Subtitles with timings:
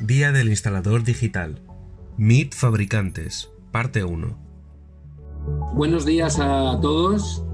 [0.00, 1.60] Día del Instalador Digital.
[2.18, 4.36] MIT Fabricantes, parte 1.
[5.74, 7.44] Buenos días a todos.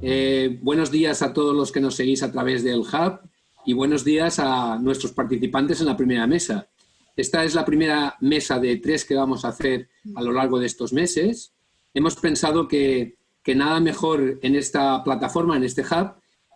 [0.00, 3.20] Eh, buenos días a todos los que nos seguís a través del Hub
[3.66, 6.66] y buenos días a nuestros participantes en la primera mesa.
[7.14, 10.66] Esta es la primera mesa de tres que vamos a hacer a lo largo de
[10.66, 11.52] estos meses.
[11.92, 16.14] Hemos pensado que, que nada mejor en esta plataforma, en este hub,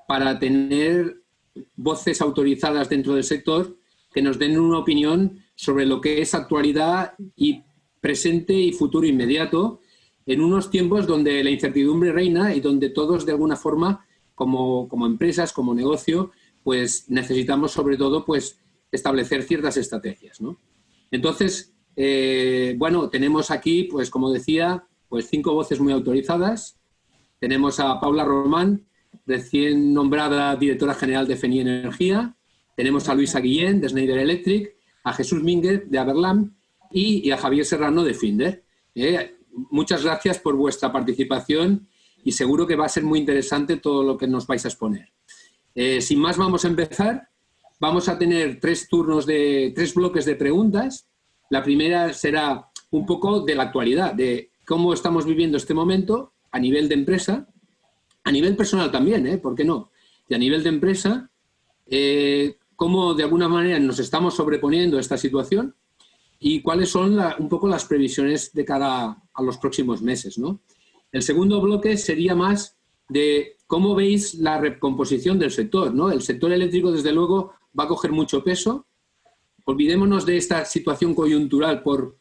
[0.08, 1.20] para tener
[1.76, 3.75] voces autorizadas dentro del sector
[4.16, 7.64] que nos den una opinión sobre lo que es actualidad y
[8.00, 9.82] presente y futuro inmediato
[10.24, 15.04] en unos tiempos donde la incertidumbre reina y donde todos de alguna forma como, como
[15.04, 16.30] empresas, como negocio,
[16.64, 18.58] pues necesitamos sobre todo pues
[18.90, 20.40] establecer ciertas estrategias.
[20.40, 20.56] ¿no?
[21.10, 26.80] Entonces, eh, bueno, tenemos aquí, pues como decía, pues cinco voces muy autorizadas.
[27.38, 28.86] Tenemos a Paula Román,
[29.26, 32.34] recién nombrada directora general de FENI Energía.
[32.76, 36.54] Tenemos a Luisa Guillén, de Schneider Electric, a Jesús Mínguez, de Aberlam,
[36.90, 38.64] y, a Javier Serrano, de Finder.
[38.94, 39.36] Eh,
[39.70, 41.88] muchas gracias por vuestra participación
[42.22, 45.12] y seguro que va a ser muy interesante todo lo que nos vais a exponer.
[45.74, 47.28] Eh, sin más, vamos a empezar.
[47.78, 51.08] Vamos a tener tres turnos de tres bloques de preguntas.
[51.50, 56.58] La primera será un poco de la actualidad, de cómo estamos viviendo este momento a
[56.58, 57.46] nivel de empresa,
[58.24, 59.38] a nivel personal también, ¿eh?
[59.38, 59.90] ¿por qué no?
[60.28, 61.30] Y a nivel de empresa,
[61.86, 65.74] eh, cómo de alguna manera nos estamos sobreponiendo a esta situación
[66.38, 70.38] y cuáles son un poco las previsiones de cara a los próximos meses.
[70.38, 70.60] ¿no?
[71.10, 72.76] El segundo bloque sería más
[73.08, 75.94] de cómo veis la recomposición del sector.
[75.94, 76.10] ¿no?
[76.10, 78.86] El sector eléctrico, desde luego, va a coger mucho peso.
[79.64, 82.18] Olvidémonos de esta situación coyuntural, por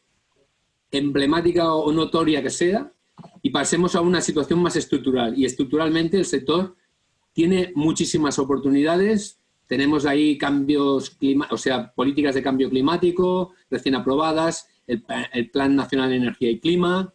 [0.90, 2.92] emblemática o notoria que sea,
[3.42, 5.38] y pasemos a una situación más estructural.
[5.38, 6.76] Y estructuralmente el sector
[7.32, 9.38] tiene muchísimas oportunidades.
[9.66, 11.16] Tenemos ahí cambios,
[11.50, 17.12] o sea, políticas de cambio climático recién aprobadas, el, Plan Nacional de Energía y Clima,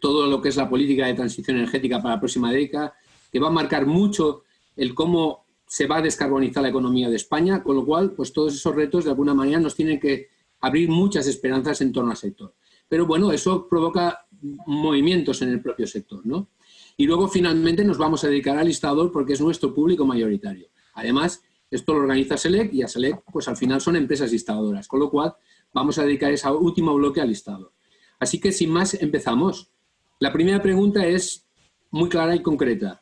[0.00, 2.94] todo lo que es la política de transición energética para la próxima década,
[3.30, 4.44] que va a marcar mucho
[4.76, 8.54] el cómo se va a descarbonizar la economía de España, con lo cual, pues todos
[8.54, 10.28] esos retos de alguna manera nos tienen que
[10.60, 12.54] abrir muchas esperanzas en torno al sector.
[12.88, 14.26] Pero bueno, eso provoca
[14.66, 16.48] movimientos en el propio sector, ¿no?
[16.96, 20.68] Y luego finalmente nos vamos a dedicar al listador porque es nuestro público mayoritario.
[20.96, 24.98] Además, esto lo organiza SELEC y a SELEC, pues al final son empresas instaladoras, con
[24.98, 25.34] lo cual
[25.72, 27.72] vamos a dedicar ese último bloque al listador.
[28.18, 29.70] Así que sin más, empezamos.
[30.18, 31.46] La primera pregunta es
[31.90, 33.00] muy clara y concreta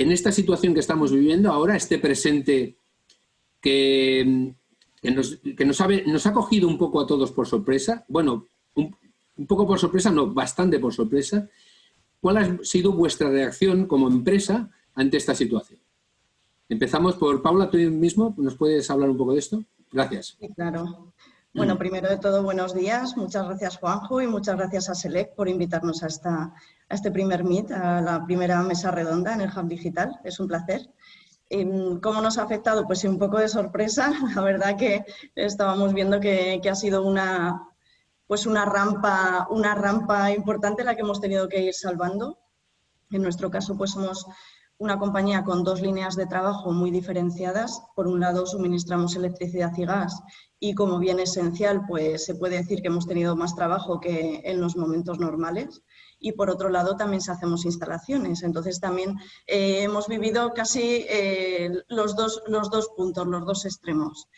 [0.00, 2.78] en esta situación que estamos viviendo ahora, este presente
[3.60, 4.54] que,
[5.02, 8.46] nos, ha cogido un poco a todos por sorpresa, bueno,
[8.76, 8.96] un,
[9.46, 11.50] poco por sorpresa, no, bastante por sorpresa,
[12.18, 15.79] ¿cuál ha sido vuestra reacción como empresa ante esta situación?
[16.70, 19.64] Empezamos por Paula, tú mismo, ¿nos puedes hablar un poco de esto?
[19.90, 20.36] Gracias.
[20.38, 21.12] Sí, claro.
[21.52, 23.16] Bueno, primero de todo, buenos días.
[23.16, 26.54] Muchas gracias, Juanjo, y muchas gracias a Select por invitarnos a, esta,
[26.88, 30.20] a este primer Meet, a la primera mesa redonda en el Hub Digital.
[30.22, 30.88] Es un placer.
[31.48, 32.86] Em, ¿Cómo nos ha afectado?
[32.86, 34.12] Pues sí, un poco de sorpresa.
[34.36, 35.04] La verdad que
[35.34, 37.68] estábamos viendo que, que ha sido una,
[38.28, 42.38] pues una, rampa, una rampa importante la que hemos tenido que ir salvando.
[43.10, 44.24] En nuestro caso, pues somos
[44.80, 47.82] una compañía con dos líneas de trabajo muy diferenciadas.
[47.94, 50.22] Por un lado, suministramos electricidad y gas
[50.58, 54.58] y como bien esencial, pues se puede decir que hemos tenido más trabajo que en
[54.58, 55.82] los momentos normales.
[56.18, 58.42] Y por otro lado, también hacemos instalaciones.
[58.42, 64.28] Entonces, también eh, hemos vivido casi eh, los, dos, los dos puntos, los dos extremos.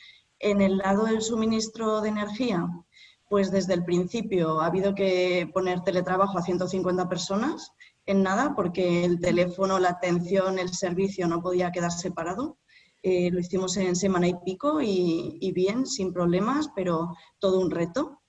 [0.41, 2.67] En el lado del suministro de energía,
[3.29, 7.73] pues desde el principio ha habido que poner teletrabajo a 150 personas
[8.07, 12.59] en nada porque el teléfono, la atención, el servicio no podía quedar separado.
[13.03, 18.21] Eh, lo hicimos en semana y pico y, bien, sin problemas, pero todo un reto,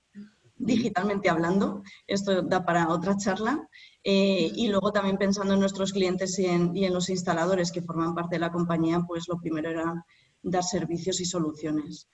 [0.56, 1.82] digitalmente hablando.
[2.06, 3.68] Esto da para otra charla.
[4.02, 7.82] Eh, y luego también pensando en nuestros clientes y en, y en, los instaladores que
[7.82, 10.04] forman parte de la compañía, pues lo primero era
[10.42, 12.08] dar servicios y soluciones.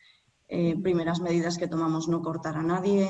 [0.53, 3.09] Eh, primeras medidas que tomamos, no cortar a nadie,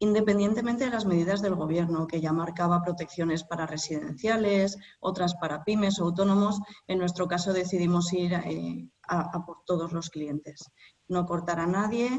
[0.00, 6.00] independientemente de las medidas del Gobierno, que ya marcaba protecciones para residenciales, otras para pymes
[6.00, 6.58] o autónomos,
[6.88, 10.64] en nuestro caso decidimos ir eh, a, por todos los clientes.
[11.06, 12.10] No cortar a nadie,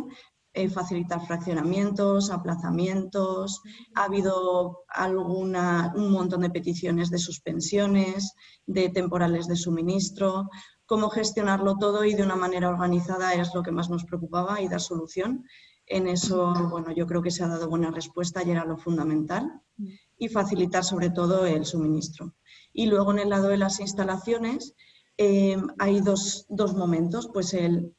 [0.54, 3.62] eh, facilitar fraccionamientos, aplazamientos.
[3.95, 8.36] Ha habido alguna, un montón de peticiones de suspensiones,
[8.68, 10.50] de temporales de suministro.
[10.86, 14.68] Cómo gestionarlo todo y de una manera organizada es lo que más nos preocupaba y
[14.68, 15.45] dar solución.
[15.93, 19.61] En eso, bueno, yo creo que se ha dado buena respuesta y era lo fundamental
[20.17, 22.33] y facilitar sobre todo el suministro.
[22.71, 24.73] Y luego en el lado de las instalaciones
[25.17, 26.47] eh, hay dos,
[26.77, 27.93] momentos, pues el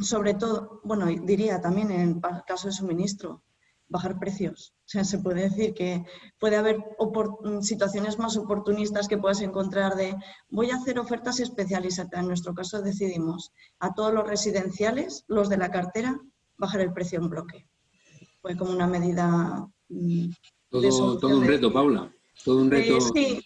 [0.00, 3.42] sobre todo, bueno, diría también en caso de suministro,
[3.88, 4.74] bajar precios.
[4.86, 6.06] O sea, se puede decir que
[6.40, 6.78] puede haber
[7.60, 10.16] situaciones más oportunistas que puedas encontrar de
[10.48, 11.98] voy a hacer ofertas especiales.
[11.98, 16.18] En nuestro caso decidimos a todos los residenciales, los de la cartera,
[16.56, 17.66] bajar el precio en bloque.
[18.40, 19.66] Fue como una medida...
[19.88, 20.30] Mm,
[20.68, 22.12] todo, todo un reto, Paula.
[22.44, 23.00] Todo un eh, reto.
[23.00, 23.40] sí,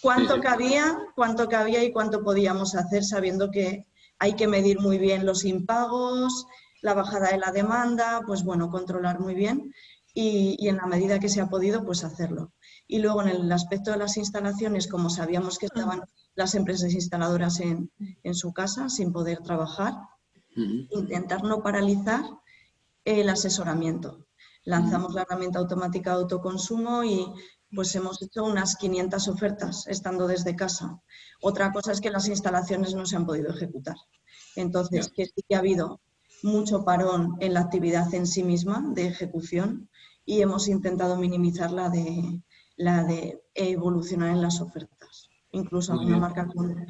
[0.00, 3.86] cuánto cabía, cuánto cabía y cuánto podíamos hacer sabiendo que
[4.18, 6.46] hay que medir muy bien los impagos,
[6.82, 9.72] la bajada de la demanda, pues bueno, controlar muy bien
[10.14, 12.52] y, en la medida que se ha podido, pues hacerlo.
[12.86, 16.02] Y luego en el aspecto de las instalaciones, como sabíamos que estaban
[16.34, 17.90] las empresas instaladoras en,
[18.32, 19.94] su casa sin poder trabajar,
[20.90, 22.24] intentar no paralizar
[23.08, 24.26] el asesoramiento.
[24.64, 27.26] Lanzamos la herramienta automática de autoconsumo y
[27.74, 31.00] pues hemos hecho unas 500 ofertas estando desde casa.
[31.40, 33.96] Otra cosa es que las instalaciones no se han podido ejecutar.
[34.56, 36.00] Entonces, que sí que ha habido
[36.42, 39.88] mucho parón en la actividad en sí misma de ejecución
[40.24, 42.42] y hemos intentado minimizar la de,
[42.76, 44.97] la de evolucionar en las ofertas.
[45.52, 46.86] Incluso alguna marca con,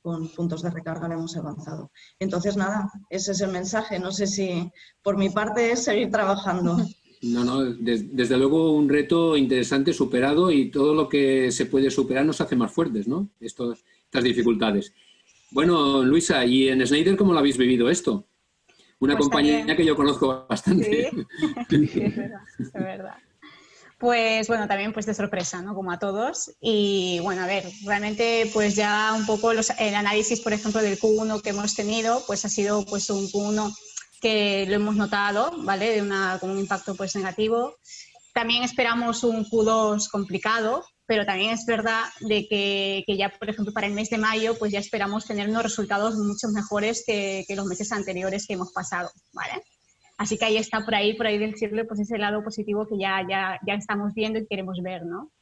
[0.00, 1.90] con, puntos de recarga le hemos avanzado.
[2.20, 3.98] Entonces, nada, ese es el mensaje.
[3.98, 4.70] No sé si
[5.02, 6.78] por mi parte es seguir trabajando.
[7.22, 12.24] No, no, desde luego un reto interesante superado y todo lo que se puede superar
[12.24, 13.28] nos hace más fuertes, ¿no?
[13.40, 14.92] estas dificultades.
[15.50, 18.26] Bueno, Luisa, ¿y en Snyder cómo lo habéis vivido esto?
[18.98, 21.10] Una pues compañía que yo conozco bastante.
[21.68, 23.14] Sí, es verdad, es verdad.
[24.02, 25.76] Pues bueno, también pues de sorpresa, ¿no?
[25.76, 26.56] Como a todos.
[26.60, 31.40] Y bueno, a ver, realmente pues ya un poco el análisis, por ejemplo, del Q1
[31.40, 33.72] que hemos tenido, pues ha sido pues un Q1
[34.20, 35.90] que lo hemos notado, ¿vale?
[35.90, 37.76] De una, con un impacto pues negativo.
[38.34, 43.72] También esperamos un Q2 complicado, pero también es verdad de que, que, ya, por ejemplo,
[43.72, 47.54] para el mes de mayo, pues ya esperamos tener unos resultados mucho mejores que, que
[47.54, 49.62] los meses anteriores que hemos pasado, ¿vale?
[50.22, 53.26] Así que ahí está por ahí, por ahí decirle, pues ese lado positivo que ya,
[53.28, 55.32] ya, ya estamos viendo y queremos ver, ¿no?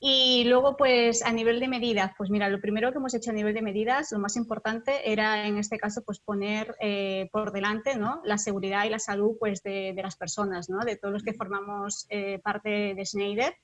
[0.00, 3.34] Y luego, pues a nivel de medidas, pues mira, lo primero que hemos hecho a
[3.34, 7.96] nivel de medidas, lo más importante era en este caso, pues poner eh, por delante
[7.96, 8.22] ¿no?
[8.24, 10.78] la seguridad y la salud pues, de, de, las personas, ¿no?
[10.86, 13.54] de todos los que formamos eh, parte de Schneider.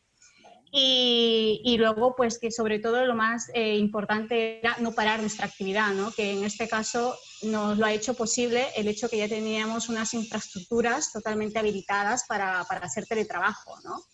[0.70, 5.46] Y, y, luego, pues que sobre todo lo más eh, importante era no parar nuestra
[5.46, 6.12] actividad, ¿no?
[6.12, 10.12] que en este caso nos lo ha hecho posible el hecho que ya teníamos unas
[10.14, 13.78] infraestructuras totalmente habilitadas para, para hacer teletrabajo.
[13.84, 14.04] ¿no?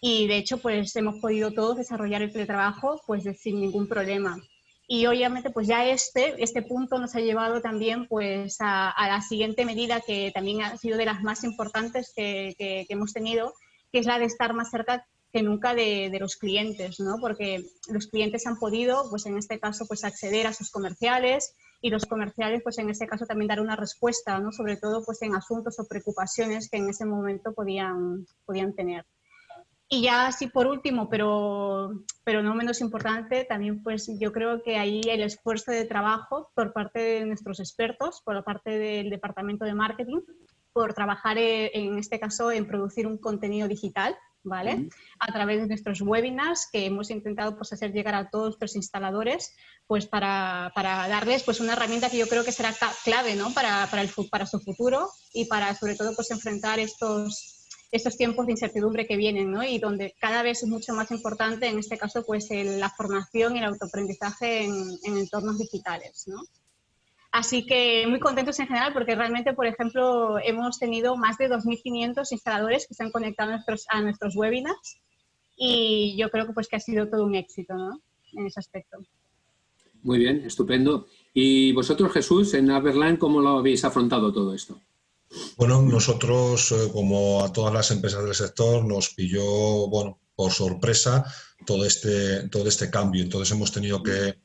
[0.00, 4.40] y de hecho pues hemos podido todos desarrollar el teletrabajo pues sin ningún problema.
[4.90, 9.66] Y obviamente pues ya este, este punto nos ha llevado también pues a, la siguiente
[9.66, 13.52] medida que también ha sido de las más importantes que, que, hemos tenido,
[13.92, 17.18] que es la de estar más cerca que nunca de, de, los clientes, ¿no?
[17.20, 21.90] Porque los clientes han podido, pues en este caso, pues acceder a sus comerciales y
[21.90, 24.52] los comerciales, pues en este caso también dar una respuesta, ¿no?
[24.52, 29.04] Sobre todo, pues en asuntos o preocupaciones que en ese momento podían, podían tener.
[29.90, 34.76] Y ya así por último, pero, pero no menos importante, también pues yo creo que
[34.76, 39.64] ahí el esfuerzo de trabajo por parte de nuestros expertos, por la parte del departamento
[39.64, 40.20] de marketing,
[40.74, 44.88] por trabajar eh, en este caso en producir un contenido digital, ¿vale?
[45.18, 49.54] A través de nuestros webinars que hemos intentado pues hacer llegar a todos nuestros instaladores,
[49.86, 52.74] pues para, para darles pues una herramienta que yo creo que será
[53.04, 53.52] clave, ¿no?
[53.52, 57.58] Para, para, el, para su futuro y para sobre todo pues enfrentar estos
[57.90, 59.62] estos tiempos de incertidumbre que vienen, ¿no?
[59.62, 63.60] Y donde cada vez es mucho más importante, en este caso, pues la formación y
[63.60, 66.42] el autoaprendizaje en, entornos digitales, ¿no?
[67.38, 72.26] Así que muy contentos en general porque realmente, por ejemplo, hemos tenido más de 2.500
[72.32, 74.98] instaladores que se han conectado a nuestros, a nuestros webinars
[75.56, 78.02] y yo creo que, pues, que ha sido todo un éxito ¿no?
[78.32, 78.98] en ese aspecto.
[80.02, 81.06] Muy bien, estupendo.
[81.32, 84.80] ¿Y vosotros, Jesús, en Aberland, cómo lo habéis afrontado todo esto?
[85.56, 91.24] Bueno, nosotros, eh, como a todas las empresas del sector, nos pilló, bueno, por sorpresa
[91.64, 93.22] todo este, todo este cambio.
[93.22, 94.40] Entonces hemos tenido que,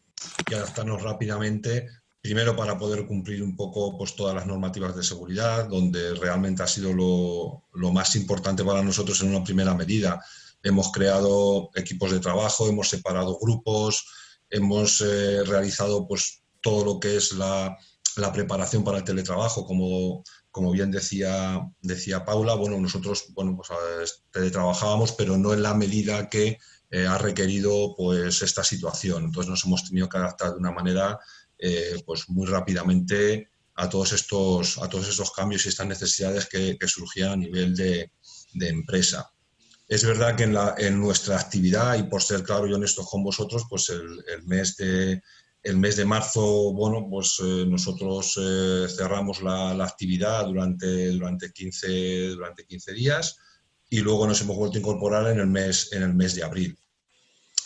[0.54, 1.88] adaptarnos rápidamente,
[2.24, 6.68] primero para poder cumplir un poco pues, todas las normativas de seguridad, donde realmente ha
[6.68, 10.24] sido lo, lo más importante para nosotros en una primera medida.
[10.64, 14.06] Hemos creado equipos de trabajo, hemos separado grupos,
[14.50, 17.78] hemos eh, realizado pues, todo lo que es la,
[18.16, 24.24] la preparación para el teletrabajo, como como bien decía, decía Paula, bueno, nosotros bueno, pues,
[24.30, 26.60] teletrabajábamos, pero no en la medida que
[26.92, 29.24] eh, ha requerido pues, esta situación.
[29.24, 31.20] Entonces nos hemos tenido que adaptar de una manera
[31.58, 37.32] eh, pues, muy rápidamente a todos, estos, a todos cambios y estas necesidades que, surgían
[37.32, 38.12] a nivel de,
[38.54, 39.32] empresa.
[39.88, 43.24] Es verdad que en, la, en, nuestra actividad, y por ser claro y honesto con
[43.24, 45.22] vosotros, pues el, mes de,
[45.64, 52.30] el mes de marzo, bueno, pues eh, nosotros eh, cerramos la, actividad durante, durante, 15,
[52.30, 53.38] durante 15 días
[53.90, 56.78] y luego nos hemos vuelto a incorporar en el mes, en el mes de abril.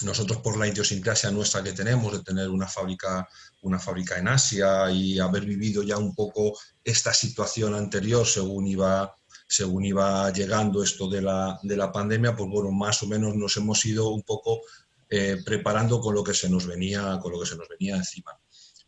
[0.01, 3.27] Nosotros por la idiosincrasia nuestra que tenemos de tener una fábrica,
[3.61, 9.13] una fábrica en Asia y haber vivido ya un poco esta situación anterior según iba,
[9.47, 13.57] según iba llegando esto de la, de la pandemia, pues bueno, más o menos nos
[13.57, 14.61] hemos ido un poco
[15.09, 18.37] eh, preparando con lo que se nos venía, con lo que se nos venía encima.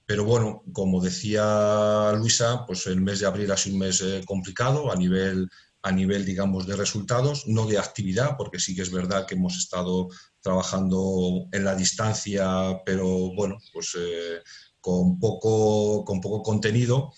[0.05, 4.23] Pero bueno, como decía Luisa, pues el mes de abril ha sido un mes eh,
[4.25, 5.47] complicado a nivel,
[5.81, 9.55] a nivel, digamos, de resultados, no de actividad, porque sí que es verdad que hemos
[9.55, 10.09] estado
[10.41, 14.41] trabajando en la distancia, pero bueno, pues eh,
[14.79, 17.11] con, poco, con poco contenido.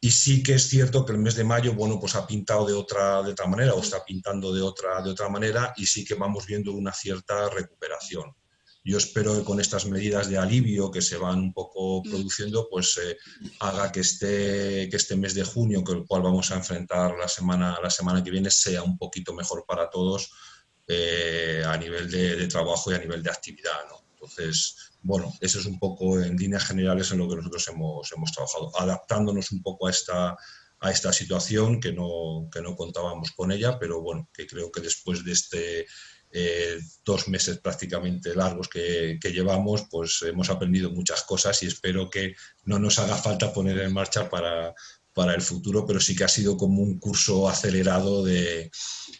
[0.00, 2.74] Y sí que es cierto que el mes de mayo, bueno, pues ha pintado de
[2.74, 6.14] otra, de otra manera o está pintando de otra, de otra manera y sí que
[6.14, 8.34] vamos viendo una cierta recuperación.
[8.86, 12.10] Yo espero que con estas medidas de alivio que se van un poco mm.
[12.10, 13.16] produciendo, pues eh,
[13.60, 17.28] haga que este, que este mes de junio, con el cual vamos a enfrentar la
[17.28, 20.30] semana, la semana que viene, sea un poquito mejor para todos
[20.86, 23.72] eh, a nivel de, trabajo y a nivel de actividad.
[24.12, 28.32] Entonces, bueno, eso es un poco en líneas generales en lo que nosotros hemos, hemos
[28.32, 30.36] trabajado, adaptándonos un poco a esta,
[30.80, 34.80] a esta situación que no, que no contábamos con ella, pero bueno, que creo que
[34.80, 35.86] después de este
[36.36, 42.10] eh, dos meses prácticamente largos que, que, llevamos, pues hemos aprendido muchas cosas y espero
[42.10, 44.74] que no nos haga falta poner en marcha para,
[45.14, 48.70] para el futuro, pero sí que ha sido como un curso acelerado de,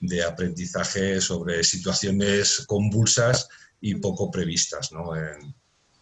[0.00, 3.48] de aprendizaje sobre situaciones convulsas
[3.80, 5.16] y poco previstas ¿no?
[5.16, 5.54] en,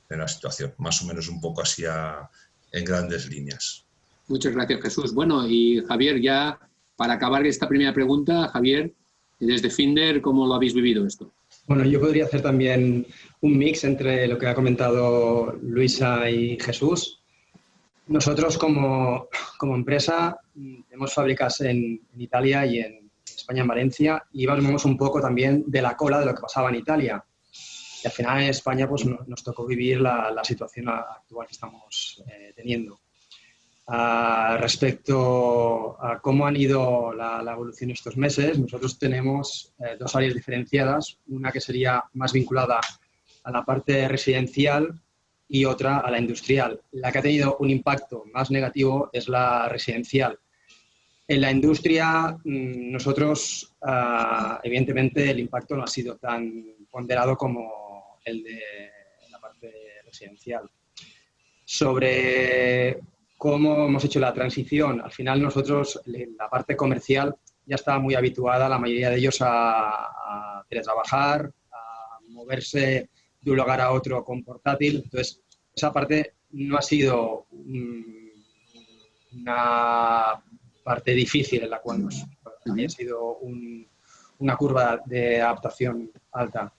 [0.09, 1.85] en la situación, más o menos un poco así
[2.73, 3.85] en grandes líneas.
[4.29, 5.13] Muchas gracias, Jesús.
[5.13, 6.59] Bueno, y Javier, ya
[6.97, 8.95] para acabar esta primera pregunta, Javier,
[9.41, 11.33] desde Finder, ¿cómo lo habéis vivido esto?
[11.67, 13.07] Bueno, yo podría hacer también
[13.41, 17.22] un mix entre lo que ha comentado Luisa y Jesús.
[18.07, 24.47] Nosotros como, como empresa tenemos fábricas en, en, Italia y en España, en Valencia, y
[24.47, 27.25] vamos un poco también de la cola de lo que pasaba en Italia.
[28.03, 32.53] Y al final en España pues, nos, tocó vivir la, situación actual que estamos eh,
[32.55, 33.01] teniendo.
[33.87, 40.35] Ah, respecto a cómo han ido la, evolución estos meses, nosotros tenemos eh, dos áreas
[40.35, 42.81] diferenciadas, una que sería más vinculada
[43.45, 45.02] a la parte residencial
[45.55, 46.81] y otra a la industrial.
[46.93, 50.39] La que ha tenido un impacto más negativo es la residencial.
[51.29, 58.19] En la industria, mm, nosotros, ah, evidentemente, el impacto no ha sido tan ponderado como
[58.25, 58.63] el de
[59.31, 59.71] la parte
[60.07, 60.71] residencial.
[61.67, 62.99] Sobre
[63.37, 68.71] cómo hemos hecho la transición, al final nosotros, la parte comercial, ya estaba muy habituada,
[68.71, 73.11] la mayoría de ellos, a, a teletrabajar, a moverse
[73.43, 75.03] de un lugar a otro con portátil.
[75.05, 75.43] Entonces,
[75.75, 77.47] esa parte no ha sido
[79.33, 80.43] una
[80.85, 83.39] parte difícil en la cual nos, ha sido
[84.39, 86.73] una curva de adaptación alta.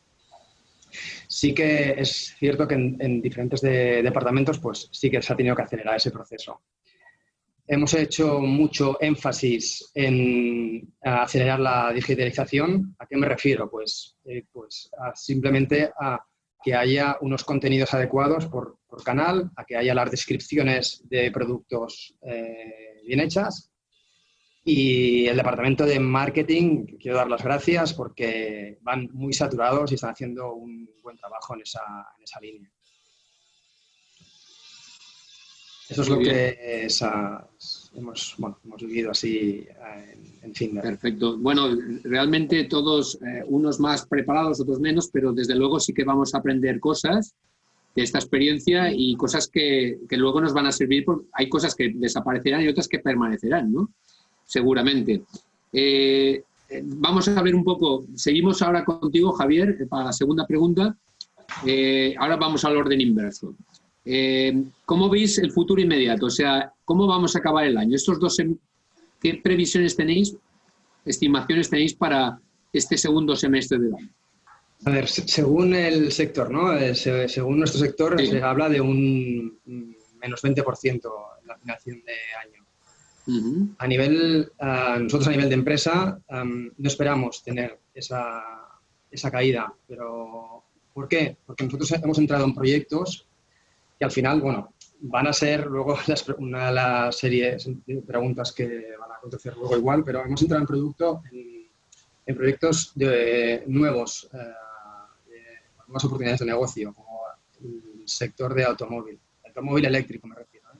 [1.27, 5.63] Sí que es cierto que en, diferentes departamentos pues sí que se ha tenido que
[5.63, 6.62] acelerar ese proceso.
[7.65, 12.93] Hemos hecho mucho énfasis en acelerar la digitalización.
[13.00, 13.70] ¿A qué me refiero?
[13.70, 16.22] Pues, eh, pues simplemente a
[16.63, 23.01] que haya unos contenidos adecuados por, canal, a que haya las descripciones de productos eh,
[23.05, 23.72] bien hechas
[24.63, 30.12] y el departamento de marketing, quiero dar las gracias porque van muy saturados y están
[30.12, 31.82] haciendo un buen trabajo en esa,
[32.17, 32.72] en esa línea.
[35.89, 36.86] Eso es lo que
[37.96, 41.38] hemos, bueno, hemos, vivido así eh, en, en Perfecto.
[41.38, 41.70] Bueno,
[42.04, 46.40] realmente todos, eh, unos más preparados, otros menos, pero desde luego sí que vamos a
[46.40, 47.36] aprender cosas
[47.96, 51.06] de esta experiencia y cosas que, que luego nos van a servir.
[51.06, 53.92] Porque hay cosas que desaparecerán y otras que permanecerán, ¿no?
[54.46, 55.24] seguramente.
[55.72, 56.44] Eh,
[56.84, 60.96] vamos a ver un poco, seguimos ahora contigo, Javier, para la segunda pregunta.
[61.66, 63.56] Eh, ahora vamos al orden inverso.
[64.86, 66.25] ¿Cómo veis el futuro inmediato?
[66.25, 67.95] O sea, ¿cómo vamos a acabar el año?
[67.95, 68.38] Estos dos,
[69.22, 70.36] ¿qué previsiones tenéis,
[71.05, 72.39] estimaciones tenéis para
[72.72, 74.10] este segundo semestre del año?
[74.86, 76.77] A ver, según el sector, ¿no?
[76.93, 79.57] según nuestro sector, se habla de un
[80.24, 82.63] menos 20% en la financiación de año.
[83.77, 88.43] A nivel, uh, nosotros a nivel de empresa um, no esperamos tener esa,
[89.10, 91.38] esa, caída, pero ¿por qué?
[91.45, 93.25] Porque nosotros hemos entrado en proyectos
[94.03, 98.51] que al final, bueno, van a ser luego las, una de las series de preguntas
[98.51, 101.69] que van a acontecer luego igual, pero hemos entrado en, producto, en,
[102.25, 104.38] en proyectos de nuevos, uh,
[105.29, 105.41] de
[105.88, 107.22] nuevas oportunidades de negocio, como
[107.62, 110.67] el sector de automóvil automóvil eléctrico me refiero.
[110.74, 110.79] ¿eh?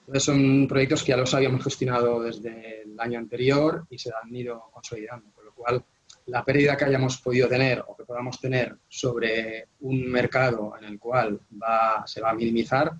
[0.00, 4.34] Entonces son proyectos que ya los habíamos gestionado desde el año anterior y se han
[4.34, 5.84] ido consolidando, con lo cual
[6.26, 10.98] la pérdida que hayamos podido tener o que podamos tener sobre un mercado en el
[10.98, 12.92] cual va, se va a minimizar,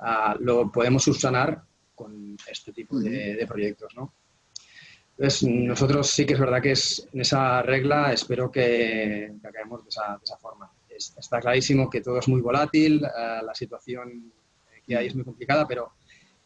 [0.00, 1.62] uh, lo podemos subsanar
[1.94, 3.94] con este tipo de, de proyectos.
[3.94, 4.14] ¿no?
[5.20, 9.82] Entonces, nosotros sí que es verdad que es, en esa regla espero que, que acabemos
[9.82, 10.70] de esa, de esa forma.
[10.88, 14.32] Es, está clarísimo que todo es muy volátil, uh, la situación
[14.86, 15.92] que hay es muy complicada, pero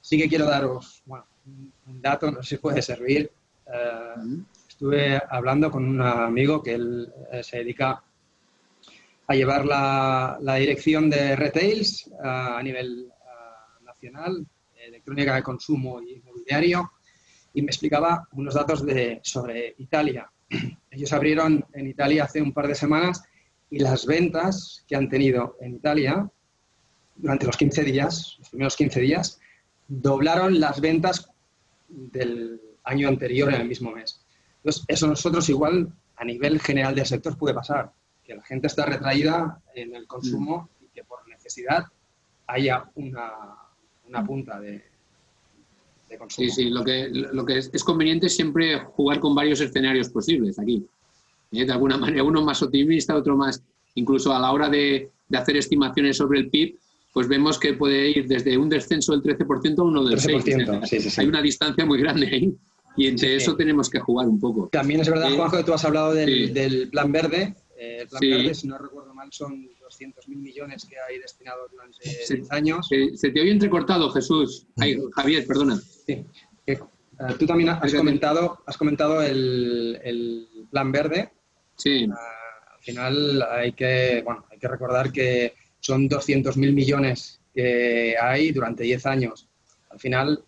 [0.00, 3.30] sí que quiero daros bueno, un, dato, no sé si puede servir.
[3.66, 4.42] Uh,
[4.84, 8.04] estuve hablando con un amigo que él eh, se dedica
[9.26, 16.16] a llevar la, dirección de retails uh, a nivel uh, nacional, electrónica de consumo y
[16.16, 16.92] inmobiliario,
[17.54, 20.30] y me explicaba unos datos de, sobre Italia.
[20.90, 23.22] Ellos abrieron en Italia hace un par de semanas
[23.70, 26.28] y las ventas que han tenido en Italia
[27.16, 29.40] durante los 15 días, los primeros 15 días,
[29.88, 31.30] doblaron las ventas
[31.88, 34.23] del año anterior en el mismo mes.
[34.64, 37.92] Entonces, eso nosotros igual a nivel general del sector puede pasar,
[38.24, 41.84] que la gente está retraída en el consumo y que por necesidad
[42.46, 43.56] haya una,
[44.08, 44.82] una punta de,
[46.08, 46.48] de, consumo.
[46.48, 50.58] Sí, sí, lo que, lo que es, es, conveniente siempre jugar con varios escenarios posibles
[50.58, 50.86] aquí.
[51.52, 51.66] ¿eh?
[51.66, 53.62] De alguna manera, uno más optimista, otro más,
[53.96, 56.78] incluso a la hora de, de hacer estimaciones sobre el PIB,
[57.12, 60.86] pues vemos que puede ir desde un descenso del 13% a uno del 6%.
[60.86, 61.20] Sí, sí, sí.
[61.20, 62.56] Hay una distancia muy grande ahí.
[62.96, 64.68] Y entre sí, eso tenemos que jugar un poco.
[64.68, 67.54] También es verdad, Juanjo, que tú has hablado del, del plan verde.
[67.76, 72.08] Eh, el plan verde, si no recuerdo mal, son 200.000 millones que hay destinados durante
[72.08, 72.86] se, 10 años.
[72.88, 74.66] Se, se, te oye entrecortado, Jesús.
[74.76, 75.80] Ay, Javier, perdona.
[76.06, 76.24] Sí.
[76.66, 76.78] Eh,
[77.38, 81.30] tú también has comentado, has comentado el, el plan verde.
[81.76, 82.06] Sí.
[82.08, 88.52] Uh, al final hay que, bueno, hay que recordar que son 200.000 millones que hay
[88.52, 89.48] durante 10 años.
[89.90, 90.44] Al final,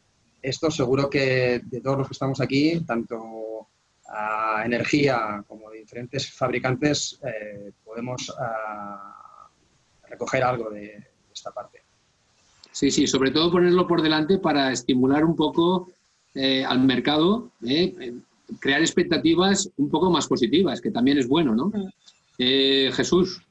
[0.49, 3.69] esto seguro que de todos los que estamos aquí, tanto
[4.09, 9.49] a energía como de diferentes fabricantes, eh, podemos a,
[10.09, 11.83] recoger algo de, de, esta parte.
[12.71, 15.91] Sí, sí, sobre todo ponerlo por delante para estimular un poco
[16.35, 18.15] eh, al mercado, eh,
[18.61, 21.73] crear expectativas un poco más positivas, que también es bueno, ¿no?
[22.39, 23.43] Jesús,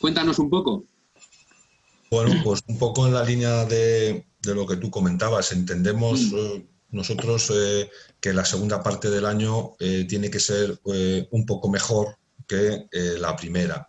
[0.00, 0.84] cuéntanos un poco.
[2.10, 5.52] Bueno, pues un poco en la línea de, de lo que tú comentabas.
[5.52, 11.28] Entendemos eh, nosotros eh, que la segunda parte del año eh, tiene que ser eh,
[11.30, 13.86] un poco mejor que la primera.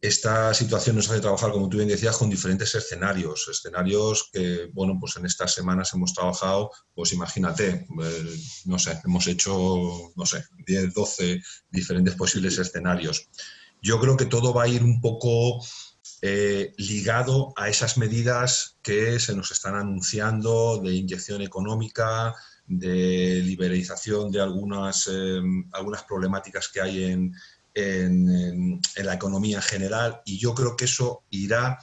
[0.00, 3.48] Esta situación nos hace trabajar, como tú bien decías, con diferentes escenarios.
[3.48, 9.26] Escenarios que, bueno, pues en estas semanas hemos trabajado, pues imagínate, eh, no sé, hemos
[9.26, 13.28] hecho, no sé, 10, 12 diferentes posibles escenarios.
[13.82, 15.60] Yo creo que todo va a ir un poco
[16.28, 22.34] eh, ligado a esas medidas que se nos están anunciando de inyección económica,
[22.66, 25.40] de liberalización de algunas, eh,
[25.72, 27.32] algunas problemáticas que hay en,
[27.74, 31.78] en, la economía en general y yo creo que eso irá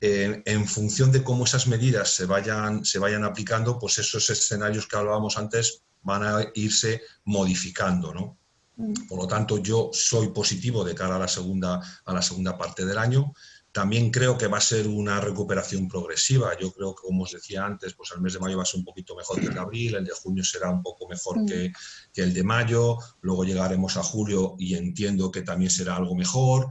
[0.00, 4.86] en, en, función de cómo esas medidas se vayan, se vayan aplicando, pues esos escenarios
[4.86, 8.38] que hablábamos antes van a irse modificando, ¿no?
[8.76, 9.08] Mm.
[9.08, 12.86] Por lo tanto, yo soy positivo de cara a la segunda, a la segunda parte
[12.86, 13.32] del año.
[13.72, 16.58] También creo que va a ser una recuperación progresiva.
[16.58, 18.80] Yo creo que, como os decía antes, pues el mes de mayo va a ser
[18.80, 21.46] un poquito mejor que el de abril, el de junio será un poco mejor mm.
[21.46, 21.72] que,
[22.12, 26.68] que, el de mayo, luego llegaremos a julio y entiendo que también será algo mejor.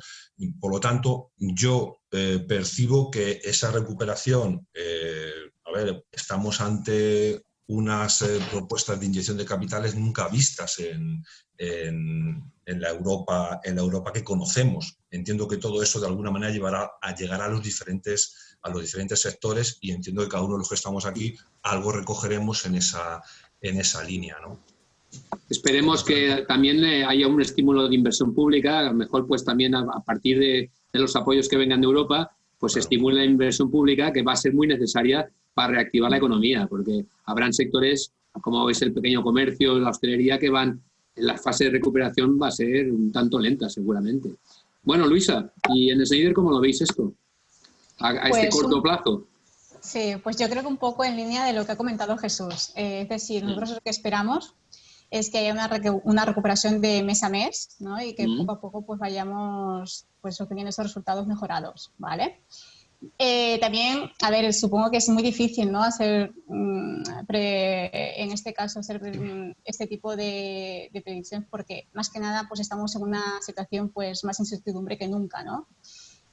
[0.60, 5.32] Por lo tanto, yo eh, percibo que esa recuperación, eh,
[5.66, 11.24] a ver, estamos ante unas eh, propuestas de inyección de capitales nunca vistas en,
[11.56, 14.98] en, en, la Europa, en la Europa que conocemos.
[15.12, 18.82] Entiendo que todo eso de alguna manera llevará a llegar a los diferentes, a los
[18.82, 22.74] diferentes sectores y entiendo que cada uno de los que estamos aquí algo recogeremos en
[22.74, 23.22] esa,
[23.62, 24.38] en esa línea.
[24.42, 24.60] ¿no?
[25.48, 29.86] Esperemos que también haya un estímulo de inversión pública, a lo mejor pues también a,
[30.04, 32.82] partir de, de, los apoyos que vengan de Europa, pues claro.
[32.82, 37.06] estimule la inversión pública que va a ser muy necesaria para reactivar la economía, porque
[37.26, 40.82] habrán sectores como es el pequeño comercio, la hostelería, que van
[41.18, 44.36] en la fase de recuperación va a ser un tanto lenta, seguramente.
[44.84, 47.12] Bueno, Luisa, ¿y en Snyder cómo lo veis esto?
[47.98, 49.28] A, a pues este corto plazo.
[49.82, 52.72] Sí, pues yo creo que un poco en línea de lo que ha comentado Jesús.
[52.78, 54.54] Eh, es decir, nosotros lo que esperamos
[55.12, 55.70] es que haya una,
[56.06, 58.02] una recuperación de mes a mes ¿no?
[58.02, 58.38] y que mm.
[58.38, 62.40] poco a poco pues vayamos pues, obteniendo esos resultados mejorados, ¿vale?
[63.18, 65.82] Eh, también, a ver, supongo que es muy difícil, ¿no?
[65.82, 72.10] Hacer, um, pre, en este caso, hacer um, este tipo de, de, predicciones porque, más
[72.10, 75.68] que nada, pues estamos en una situación, pues, más incertidumbre que nunca, ¿no?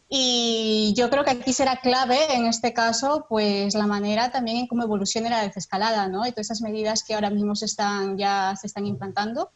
[0.09, 4.67] Y yo creo que aquí será clave, en este caso, pues la manera también en
[4.69, 6.27] cómo evolucione la desescalada, ¿no?
[6.27, 9.51] Y todas esas medidas que ahora mismo se están, ya se están implantando.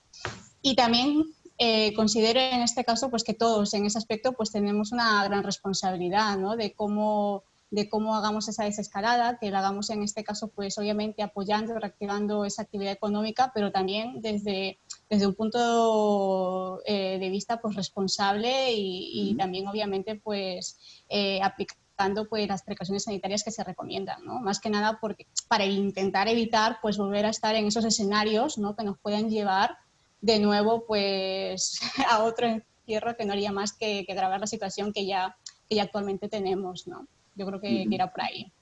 [0.61, 1.25] Y también
[1.63, 5.45] eh, considero en este caso pues que todos en ese aspecto pues tenemos una gran
[5.45, 6.57] responsabilidad, ¿no?
[6.57, 11.23] De cómo de cómo hagamos esa desescalada, que la hagamos en este caso, pues obviamente
[11.23, 17.77] apoyando, reactivando esa actividad económica, pero también desde, desde un punto eh, de vista pues
[17.77, 20.79] responsable y, también obviamente pues
[21.11, 24.41] eh, aplicando pues las precauciones sanitarias que se recomiendan, ¿no?
[24.41, 28.75] Más que nada porque, para intentar evitar pues volver a estar en esos escenarios, ¿no?
[28.75, 29.77] Que nos pueden llevar
[30.21, 31.81] de nuevo pues
[32.11, 35.37] a otro encierro que no haría más que, que agravar la situación que ya,
[35.69, 37.07] que ya actualmente tenemos, ¿no?
[37.37, 38.53] Yo creo que, era por ahí.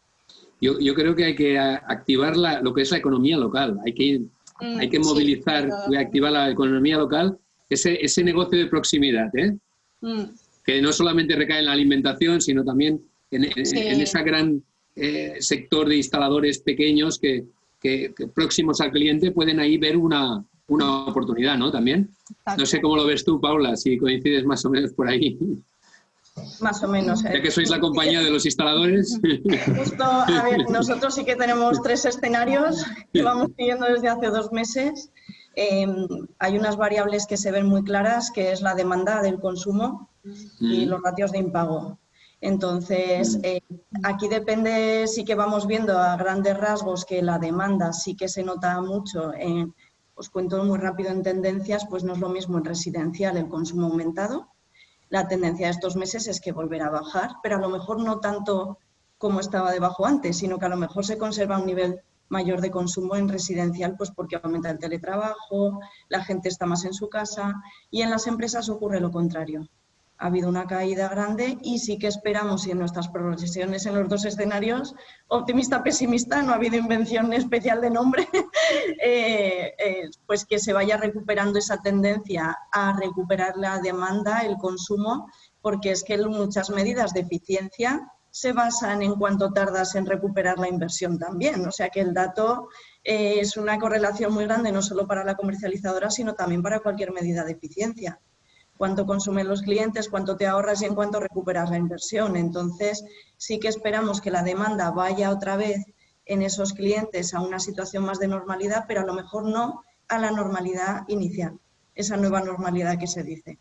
[0.61, 3.79] Yo, yo, creo que hay que activar la, lo que es la economía local.
[3.85, 4.21] Hay que,
[4.61, 9.57] mm, hay que movilizar y activar la economía local, ese, ese negocio de proximidad, ¿eh?
[10.01, 10.25] Mm.
[10.65, 14.63] que no solamente recae en la alimentación, sino también en, en, ese gran
[14.95, 17.45] eh, sector de instaladores pequeños que,
[17.81, 21.71] que, próximos al cliente pueden ahí ver una, una oportunidad, ¿no?
[21.71, 22.11] También.
[22.57, 25.39] No sé cómo lo ves tú, Paula, si coincides más o menos por ahí.
[26.61, 27.25] Más o menos.
[27.25, 27.31] ¿eh?
[27.35, 29.19] Ya que sois la compañía de los instaladores.
[29.77, 34.53] Justo, a ver, nosotros sí que tenemos tres escenarios que vamos siguiendo desde hace dos
[34.53, 35.11] meses.
[35.55, 36.07] Em,
[36.39, 40.11] hay unas variables que se ven muy claras, que es la demanda del consumo
[40.61, 40.89] y mm.
[40.89, 41.99] los ratios de impago.
[42.41, 43.61] Entonces, eh,
[44.05, 48.45] aquí depende, sí que vamos viendo a grandes rasgos que la demanda sí que se
[48.45, 49.33] nota mucho.
[50.19, 53.87] Os cuento muy rápido en tendencias, pues no es lo mismo en residencial el consumo
[53.87, 54.49] aumentado,
[55.11, 58.19] la tendencia de estos meses es que volverá a bajar, pero a lo mejor no
[58.19, 58.79] tanto
[59.17, 62.71] como estaba debajo antes, sino que a lo mejor se conserva un nivel mayor de
[62.71, 67.55] consumo en residencial, pues porque aumenta el teletrabajo, la gente está más en su casa
[67.91, 69.69] y en las empresas ocurre lo contrario
[70.19, 74.09] ha habido una caída grande y sí que esperamos, y en nuestras proyecciones en los
[74.09, 74.95] dos escenarios,
[75.29, 78.29] optimista, pesimista, no ha habido invención especial de nombre,
[79.03, 85.31] eh, eh, pues que se vaya recuperando esa tendencia a recuperar la demanda, el consumo,
[85.61, 90.69] porque es que muchas medidas de eficiencia se basan en cuánto tardas en recuperar la
[90.69, 91.67] inversión también.
[91.67, 92.69] O sea que el dato
[93.03, 97.13] eh, es una correlación muy grande no solo para la comercializadora, sino también para cualquier
[97.13, 98.21] medida de eficiencia
[98.79, 102.37] cuánto consumen los clientes, cuánto te ahorras y en cuánto recuperas la inversión.
[102.37, 103.05] Entonces,
[103.37, 105.85] sí que esperamos que la demanda vaya otra vez
[106.25, 110.19] en esos clientes a una situación más de normalidad, pero a lo mejor no a
[110.19, 111.59] la normalidad inicial,
[111.95, 113.59] esa nueva normalidad que se dice.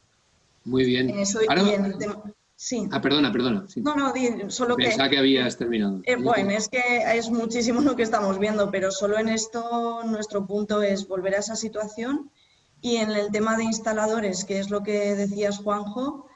[0.64, 1.12] Muy bien.
[2.60, 2.90] Sí.
[2.92, 3.68] Ah, perdona, perdona.
[3.76, 4.12] No, no,
[4.50, 5.20] solo Pensaba que...
[5.20, 6.02] habías terminado.
[6.06, 6.82] Eh, bueno, es que
[7.14, 11.40] es muchísimo lo que estamos viendo, pero solo en esto nuestro punto es volver a
[11.40, 12.32] esa situación
[12.82, 16.28] y en el tema de instaladores, que es lo que decías, Juanjo,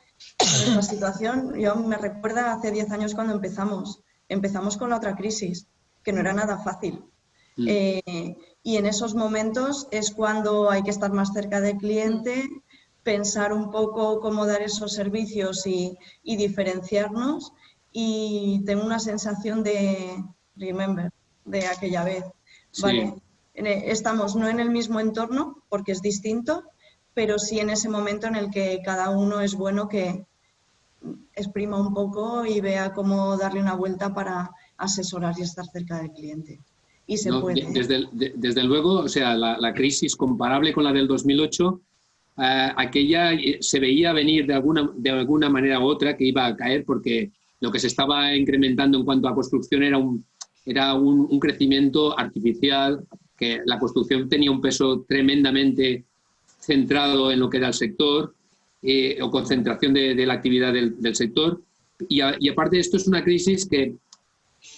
[0.73, 4.01] la situación, yo me recuerda hace 10 años cuando empezamos.
[4.27, 5.67] Empezamos con la otra crisis,
[6.04, 7.06] que no era nada fácil.
[7.58, 7.67] Mm.
[7.67, 12.47] Eh, y en esos momentos es cuando hay que estar más cerca del cliente,
[13.04, 17.54] pensar un poco cómo dar esos servicios y, diferenciarnos.
[17.91, 20.23] Y tengo una sensación de
[20.56, 21.12] remember
[21.45, 22.23] de aquella vez.
[22.82, 23.21] Vale, e,
[23.67, 26.63] estamos no en el mismo entorno, porque es distinto,
[27.13, 30.26] pero sí en ese momento en el que cada uno es bueno que
[31.36, 36.12] exprima un poco y vea cómo darle una vuelta para asesorar y estar cerca del
[36.12, 36.60] cliente.
[37.08, 37.65] Y se puede.
[37.71, 41.82] Desde, desde, luego, o sea, la, crisis comparable con la del 2008,
[42.38, 46.45] eh, aquella eh, se veía venir de alguna, de alguna manera u otra que iba
[46.45, 50.24] a caer porque lo que se estaba incrementando en cuanto a construcción era un,
[50.65, 53.06] era un crecimiento artificial,
[53.41, 56.06] que la construcción tenía un peso tremendamente
[56.60, 58.36] centrado en lo que era el sector
[58.84, 61.60] eh, o concentración de, la actividad del, sector.
[62.08, 63.95] Y, aparte de esto es una crisis que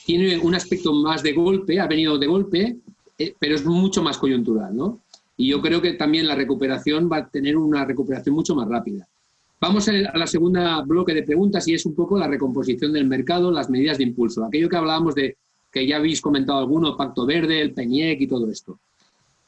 [0.06, 2.78] tiene un aspecto más de golpe, ha venido de golpe,
[3.18, 5.02] eh, pero es mucho más coyuntural, ¿no?
[5.36, 9.06] Y yo creo que también la recuperación va a tener una recuperación mucho más rápida.
[9.60, 13.52] Vamos a la segunda bloque de preguntas y es un poco la recomposición del mercado,
[13.52, 14.46] las medidas de impulso.
[14.46, 15.36] Aquello que hablábamos de
[15.74, 18.80] que ya habéis comentado alguno, Pacto Verde, el PEñEC y todo esto.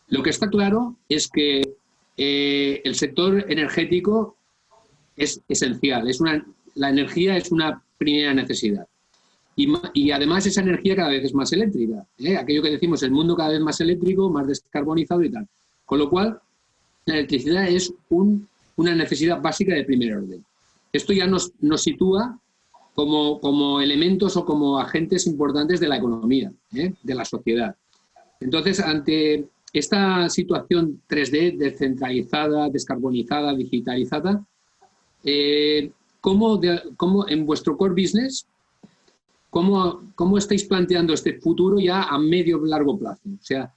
[0.08, 1.62] Lo que está claro es que
[2.18, 4.36] eh, el sector energético
[5.16, 8.88] es esencial, es una, la energía es una primera necesidad.
[9.58, 12.06] Y, además esa energía cada vez es más eléctrica.
[12.18, 12.36] ¿eh?
[12.36, 15.48] Aquello que decimos, el mundo cada vez más eléctrico, más descarbonizado y tal.
[15.86, 16.42] Con lo cual,
[17.06, 20.44] la electricidad es una necesidad básica de primer orden.
[20.92, 22.38] Esto ya nos, nos sitúa
[22.95, 26.93] como, como elementos o como agentes importantes de la economía, ¿eh?
[27.03, 27.75] de la sociedad.
[28.39, 34.45] Entonces, ante esta situación 3D, descentralizada, descarbonizada, digitalizada,
[35.25, 36.60] eh, cómo,
[36.95, 38.47] cómo en vuestro core business,
[39.49, 43.21] cómo, cómo estáis planteando este futuro ya a medio largo plazo.
[43.27, 43.73] O sea,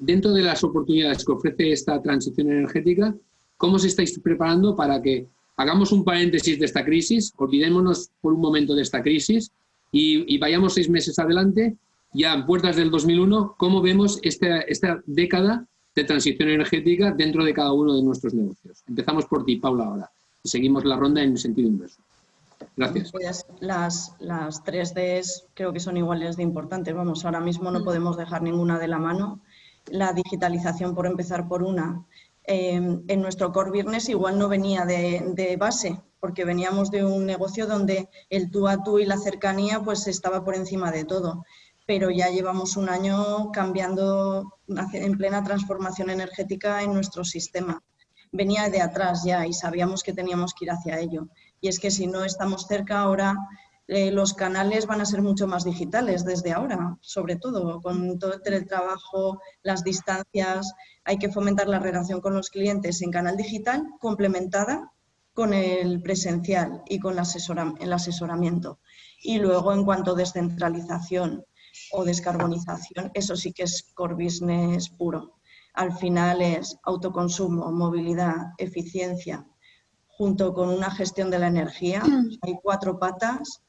[0.00, 3.14] dentro de las oportunidades que ofrece esta transición energética,
[3.56, 8.40] ¿cómo os estáis preparando para que hagamos un paréntesis de esta crisis, olvidémonos por un
[8.40, 9.50] momento de esta crisis
[9.90, 11.76] y, vayamos seis meses adelante,
[12.14, 17.52] ya en puertas del 2001, cómo vemos esta, esta década de transición energética dentro de
[17.52, 18.82] cada uno de nuestros negocios.
[18.88, 20.10] Empezamos por ti, Paula, ahora.
[20.42, 22.00] Y seguimos la ronda en sentido inverso.
[22.76, 23.12] Gracias.
[23.12, 26.94] Pues las, las tres Ds creo que son iguales de importantes.
[26.94, 29.40] Vamos, ahora mismo no podemos dejar ninguna de la mano.
[29.86, 32.04] La digitalización, por empezar por una,
[32.44, 37.26] em, en nuestro core business igual no venía de, de, base, porque veníamos de un
[37.26, 41.44] negocio donde el tú a tú y la cercanía pues estaba por encima de todo
[41.86, 44.58] pero ya llevamos un año cambiando
[44.92, 47.82] en plena transformación energética en nuestro sistema.
[48.30, 51.28] Venía de atrás ya y sabíamos que teníamos que ir hacia ello.
[51.60, 53.36] Y es que si no estamos cerca ahora,
[53.92, 58.34] eh, los canales van a ser mucho más digitales desde ahora, sobre todo con todo
[58.34, 60.72] el teletrabajo, las distancias.
[61.04, 64.92] Hay que fomentar la relación con los clientes en canal digital complementada
[65.34, 68.80] con el presencial y con el asesoramiento.
[69.22, 71.44] Y luego, en cuanto a descentralización,
[71.92, 75.38] o descarbonización, eso sí que es core business puro.
[75.74, 79.46] Al final es autoconsumo, movilidad, eficiencia,
[80.06, 82.02] junto con una gestión de la energía.
[82.04, 82.38] Mm.
[82.42, 83.62] Hay cuatro patas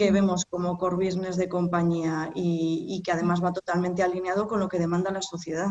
[0.00, 4.66] que vemos como core business de compañía y, que además va totalmente alineado con lo
[4.66, 5.68] que demanda la sociedad.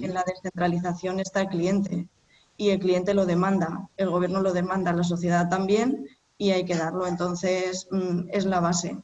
[0.00, 2.08] En la descentralización está el cliente
[2.56, 6.06] y el cliente lo demanda, el gobierno lo demanda, la sociedad también
[6.38, 7.04] y hay que darlo.
[7.04, 8.96] Entonces mm, es la base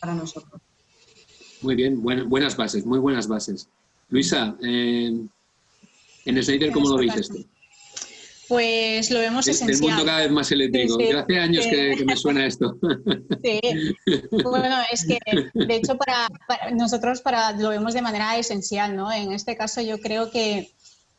[0.00, 0.60] para nosotros.
[1.62, 3.68] Muy bien, buenas bases, muy buenas bases.
[4.08, 5.16] Luisa, eh,
[6.24, 7.38] en Snyder, ¿cómo lo veis esto?
[8.48, 9.74] Pues lo vemos esencial.
[9.74, 10.98] El mundo cada vez más eléctrico.
[11.16, 12.76] hace años que, me suena esto.
[13.42, 13.60] Sí.
[14.30, 15.18] Bueno, es que
[15.52, 16.28] de hecho para,
[16.72, 19.12] nosotros para, lo vemos de manera esencial, ¿no?
[19.12, 20.72] En este caso yo creo que,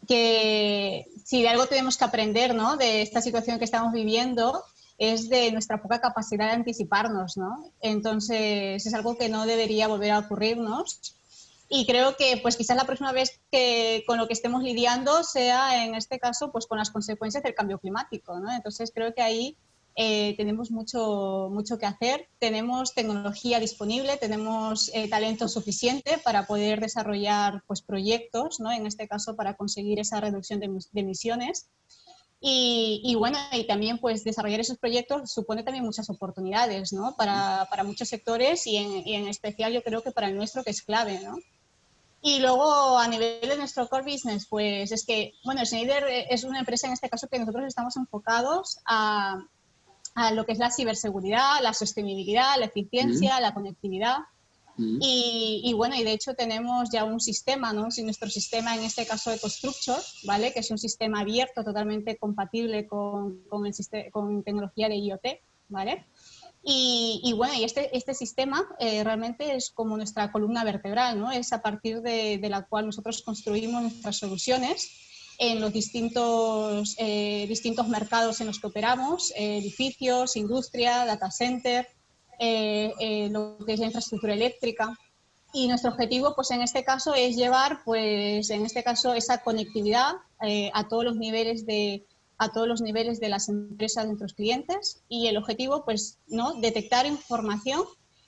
[0.07, 2.77] que si de algo tenemos que aprender, ¿no?
[2.77, 4.63] De esta situación que estamos viviendo
[4.97, 7.71] es de nuestra poca capacidad de anticiparnos, ¿no?
[7.81, 11.15] Entonces es algo que no debería volver a ocurrirnos
[11.67, 15.83] y creo que pues quizás la próxima vez que con lo que estemos lidiando sea
[15.83, 18.51] en este caso pues con las consecuencias del cambio climático, ¿no?
[18.51, 19.57] Entonces creo que ahí
[19.97, 26.81] eh, tenemos mucho, mucho que hacer, tenemos tecnología disponible, tenemos eh, talento suficiente para poder
[26.81, 28.73] desarrollar pues, proyectos, ¿no?
[28.73, 31.69] en este caso para conseguir esa reducción de, de emisiones.
[32.47, 37.15] Y, bueno, y también pues desarrollar esos proyectos supone también muchas oportunidades, ¿no?
[37.17, 40.63] Para, para muchos sectores y en, y en, especial yo creo que para el nuestro
[40.63, 41.37] que es clave, ¿no?
[42.27, 46.57] Y luego a nivel de nuestro core business, pues es que, bueno, Schneider es una
[46.57, 49.45] empresa en este caso que nosotros estamos enfocados a,
[50.15, 54.17] a lo que es la ciberseguridad, la sostenibilidad, la eficiencia, la conectividad.
[54.75, 57.89] Y, bueno, y de hecho tenemos ya un sistema, ¿no?
[58.03, 60.51] nuestro sistema en este caso de Constructor, ¿vale?
[60.51, 63.73] Que es un sistema abierto, totalmente compatible con, con, el
[64.11, 65.25] con tecnología de IoT,
[65.69, 66.07] ¿vale?
[66.67, 71.31] Y, bueno, y este, este sistema eh, realmente es como nuestra columna vertebral, ¿no?
[71.31, 74.89] Es a partir de, de la cual nosotros construimos nuestras soluciones
[75.37, 81.87] en los distintos, eh, distintos mercados en los que operamos, eh, edificios, industria, data center,
[82.39, 84.97] eh, eh, lo que es la infraestructura eléctrica.
[85.53, 90.13] Y nuestro objetivo, pues en este caso, es llevar, pues en este caso, esa conectividad
[90.41, 92.05] eh, a todos los niveles de
[92.37, 96.53] a todos los niveles de las empresas de nuestros clientes y el objetivo, pues, ¿no?
[96.55, 97.83] detectar información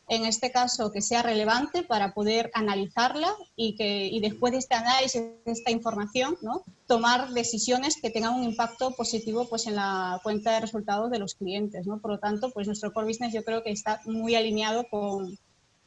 [0.10, 4.76] en este caso que sea relevante para poder analizarla y que y después de este
[4.76, 6.64] análisis de esta información ¿no?
[6.88, 11.36] tomar decisiones que tengan un impacto positivo pues en la cuenta de resultados de los
[11.36, 12.00] clientes ¿no?
[12.00, 15.38] por lo tanto pues nuestro core business yo creo que está muy alineado con,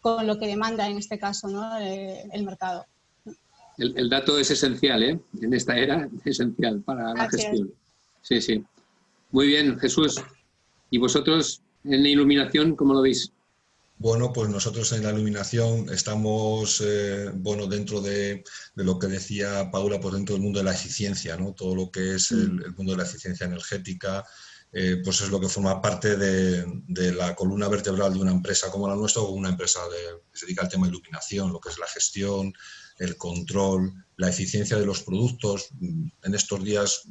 [0.03, 1.79] con lo que demanda en este caso ¿no?
[1.79, 2.85] Eh, el mercado
[3.79, 5.19] el, el, dato es esencial ¿eh?
[5.41, 7.73] en esta era esencial para la gestión
[8.23, 8.65] sí sí
[9.31, 10.17] muy bien Jesús
[10.91, 13.33] y vosotros en la iluminación cómo lo veis
[14.01, 18.43] bueno, pues nosotros en la iluminación estamos, eh, bueno, dentro de,
[18.77, 21.53] lo que decía Paula, pues dentro del mundo de la eficiencia, ¿no?
[21.53, 22.77] Todo lo que es el, mm.
[22.79, 24.25] mundo de la eficiencia energética,
[24.73, 28.89] eh, pues es lo que forma parte de, la columna vertebral de una empresa como
[28.89, 29.81] la nuestra o una empresa
[30.33, 32.55] que se dedica al tema de iluminación, lo que es la gestión,
[32.99, 35.69] el control, la eficiencia de los productos.
[36.23, 37.03] En estos días,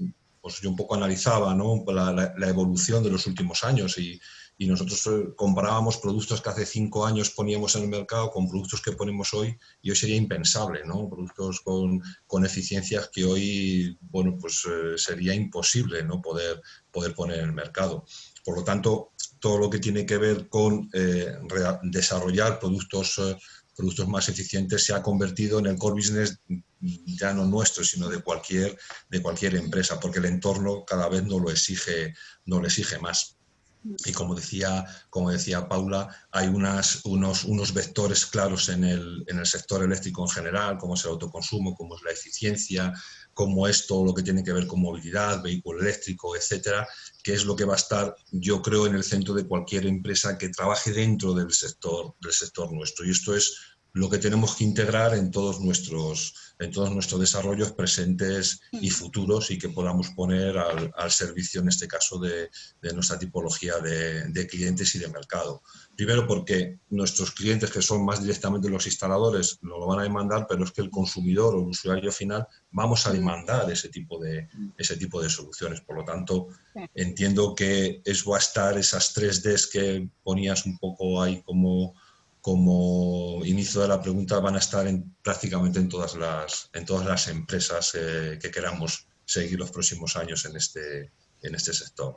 [0.42, 1.84] pues yo un poco analizaba ¿no?
[1.88, 4.20] la, evolución de los últimos años y
[4.68, 8.92] nosotros eh, comparábamos productos que hace cinco años poníamos en el mercado con productos que
[8.92, 11.10] ponemos hoy y hoy sería impensable, ¿no?
[11.10, 16.22] Productos con, con eficiencias que hoy, bueno, pues eh, sería imposible, ¿no?
[16.22, 18.06] Poder, poder poner en el mercado.
[18.44, 21.38] Por lo tanto, todo lo que tiene que ver con eh,
[21.84, 23.38] desarrollar productos,
[23.80, 26.38] productos más eficientes se ha convertido en el core business
[26.82, 28.78] ya no nuestro, sino de cualquier,
[29.10, 32.14] de cualquier empresa, porque el entorno cada vez no lo exige,
[32.44, 33.39] no lo exige más.
[33.84, 39.40] Y como decía, como decía Paula, hay unas, unos, unos vectores claros en el, en
[39.40, 42.94] el sector eléctrico en general, como es el autoconsumo, como es la eficiencia,
[43.34, 46.86] como es todo lo que tiene que ver con movilidad, vehículo eléctrico, etcétera,
[47.24, 50.38] que es lo que va a estar, yo creo, en el centro de cualquier empresa
[50.38, 53.06] que trabaje dentro del sector, del sector nuestro.
[53.06, 53.56] Y esto es
[53.94, 59.50] lo que tenemos que integrar en todos nuestros, en todos nuestros desarrollos presentes y futuros
[59.50, 62.50] y que podamos poner al, servicio, en este caso, de,
[62.94, 65.64] nuestra tipología de, clientes y de mercado.
[65.96, 70.46] Primero porque nuestros clientes, que son más directamente los instaladores, no lo van a demandar,
[70.50, 74.50] pero es que el consumidor o el usuario final vamos a demandar ese tipo de,
[74.78, 75.80] ese tipo de soluciones.
[75.80, 76.50] Por lo tanto,
[76.94, 81.96] entiendo que es va a estar esas tres Ds que ponías un poco ahí como
[82.42, 87.06] como inicio de la pregunta, van a estar en, prácticamente en todas las, en todas
[87.06, 92.16] las empresas eh, que queramos seguir los próximos años en este, en este sector.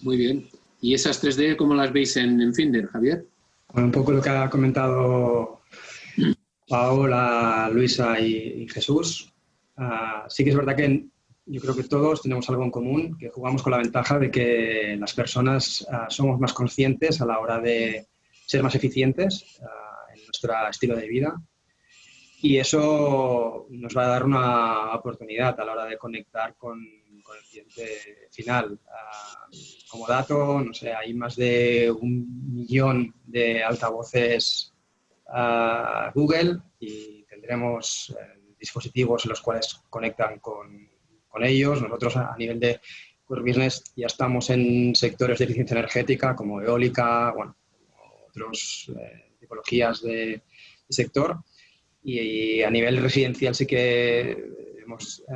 [0.00, 0.48] Muy bien.
[0.80, 3.26] ¿Y esas 3D cómo las veis en, Finder, Javier?
[3.72, 5.62] Bueno, un poco lo que ha comentado
[6.68, 9.32] Paola, Luisa y, Jesús.
[9.76, 11.06] Ah, sí que es verdad que
[11.46, 14.96] yo creo que todos tenemos algo en común, que jugamos con la ventaja de que
[14.98, 18.06] las personas ah, somos más conscientes a la hora de,
[18.46, 21.34] ser más eficientes ah, en nuestro estilo de vida.
[22.42, 27.48] Y eso nos va a dar una oportunidad a la hora de conectar con, el
[27.50, 28.78] cliente final.
[28.86, 29.46] Ah,
[29.88, 34.72] como dato, no sé, hay más de un millón de altavoces
[35.26, 40.90] a Google y tendremos eh, dispositivos en los cuales conectan con,
[41.26, 41.80] con ellos.
[41.80, 42.78] Nosotros a nivel de
[43.24, 47.56] Core Business ya estamos en sectores de eficiencia energética como eólica, bueno,
[48.34, 50.42] otras eh, tipologías de,
[50.88, 51.38] sector.
[52.02, 54.30] Y, a nivel residencial sí que
[54.82, 55.32] hemos eh,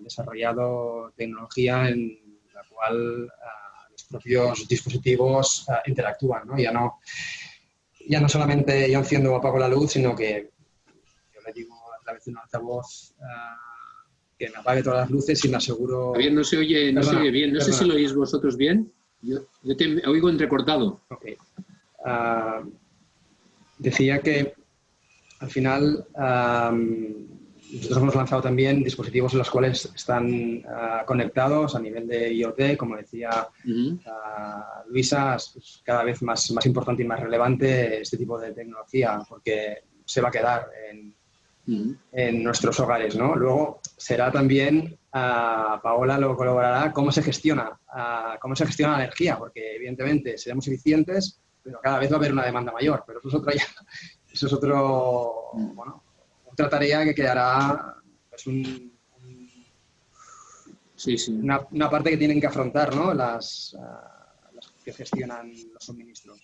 [0.00, 6.46] desarrollado tecnología en la cual eh, los propios dispositivos interactúan.
[6.46, 6.58] ¿no?
[6.58, 7.00] Ya, no,
[8.06, 10.50] ya no solamente yo enciendo o apago la luz, sino que
[11.34, 13.14] yo le digo a través de un altavoz
[14.38, 16.12] que me apague todas las luces y me aseguro...
[16.12, 17.52] Javier, no se oye, no se oye bien.
[17.52, 18.92] No sé si lo oís vosotros bien.
[19.20, 21.00] Yo, yo te oigo entrecortado.
[21.10, 21.36] Okay.
[22.04, 22.62] Ah,
[23.78, 24.54] decía que
[25.40, 26.06] al final
[27.72, 32.76] nosotros hemos lanzado también dispositivos en los cuales están ah, conectados a nivel de IoT,
[32.76, 33.30] como decía
[34.06, 39.20] ah, Luisa, es cada vez más, más importante y más relevante este tipo de tecnología
[39.28, 41.14] porque se va a quedar en,
[42.12, 43.14] en nuestros hogares.
[43.16, 43.36] ¿no?
[43.36, 47.78] Luego será también, Paola lo colaborará, cómo se gestiona,
[48.40, 52.32] cómo se gestiona la energía, porque evidentemente seremos eficientes, pero cada vez va a haber
[52.32, 53.04] una demanda mayor.
[53.06, 53.52] Pero eso es otra,
[54.32, 56.02] eso es otro, bueno,
[56.46, 57.94] otra tarea que quedará,
[58.32, 58.92] es un,
[60.96, 61.32] sí, sí.
[61.32, 63.12] Una, una, parte que tienen que afrontar ¿no?
[63.12, 66.40] las, uh, las que gestionan los suministros.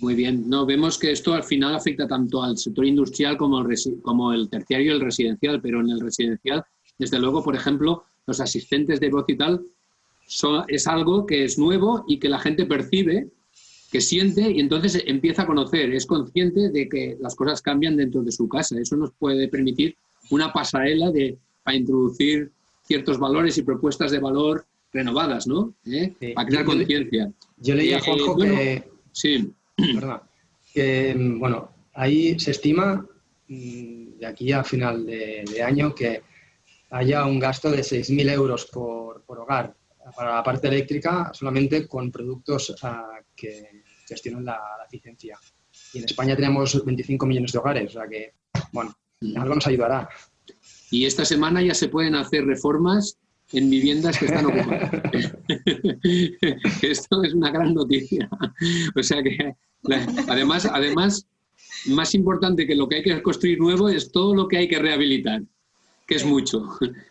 [0.00, 0.48] Muy bien.
[0.48, 4.50] No, vemos que esto al final afecta tanto al sector industrial como el, como el
[4.50, 6.64] terciario y el residencial, pero en el residencial,
[6.98, 9.64] desde luego, por ejemplo, los asistentes de voz y tal
[10.26, 13.30] son, es algo que es nuevo y que la gente percibe
[13.90, 18.22] que siente y entonces empieza a conocer, es consciente de que las cosas cambian dentro
[18.22, 18.78] de su casa.
[18.78, 19.96] Eso nos puede permitir
[20.30, 22.50] una pasarela de, para introducir
[22.82, 25.74] ciertos valores y propuestas de valor renovadas, ¿no?
[25.84, 26.14] ¿Eh?
[26.34, 27.32] Para crear conciencia.
[27.58, 28.90] Yo leía, a eh, Juanjo, que...
[29.12, 29.52] Sí.
[30.74, 33.06] que, bueno, ahí se estima
[33.48, 36.22] mm, de aquí a final de, año que
[36.90, 39.74] haya un gasto de 6.000 euros por, por hogar
[40.14, 42.74] para la parte eléctrica solamente con productos
[43.34, 45.38] que gestionan la, eficiencia.
[45.92, 48.34] Y en España tenemos 25 millones de hogares, o sea que,
[48.72, 48.96] bueno,
[49.36, 50.08] algo nos ayudará.
[50.90, 53.18] Y esta semana ya se pueden hacer reformas
[53.52, 54.90] en viviendas que están ocupadas.
[56.82, 58.28] Esto es una gran noticia.
[58.94, 59.54] O sea que,
[60.28, 61.26] además, además,
[61.86, 64.78] más importante que lo que hay que construir nuevo es todo lo que hay que
[64.78, 65.42] rehabilitar
[66.06, 66.68] que es mucho.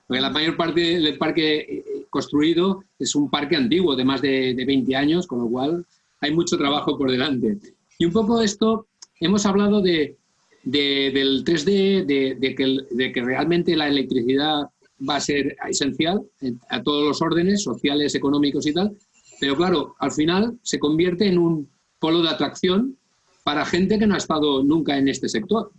[0.08, 4.66] Porque la mayor parte del parque construido es un parque antiguo de más de, de
[4.66, 5.86] 20 años, con lo cual
[6.22, 7.58] hay mucho trabajo por delante.
[7.98, 8.88] Y un poco esto,
[9.20, 10.18] hemos hablado de,
[10.64, 14.70] del 3D, de, que, de que realmente la electricidad
[15.08, 16.22] va a ser esencial
[16.70, 18.96] a todos los órdenes, sociales, económicos y tal,
[19.40, 21.70] pero claro, al final se convierte en un
[22.00, 22.98] polo de atracción
[23.44, 25.72] para gente que no ha estado nunca en este sector.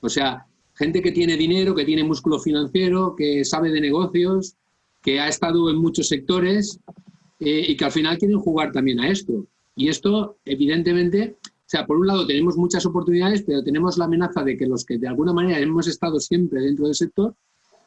[0.00, 4.56] O sea, gente que tiene dinero, que tiene músculo financiero, que sabe de negocios,
[5.02, 6.78] que ha estado en muchos sectores
[7.40, 9.46] eh, y que al final quieren jugar también a esto.
[9.74, 14.44] Y esto, evidentemente, o sea, por un lado tenemos muchas oportunidades, pero tenemos la amenaza
[14.44, 17.34] de que los que de alguna manera hemos estado siempre dentro del sector,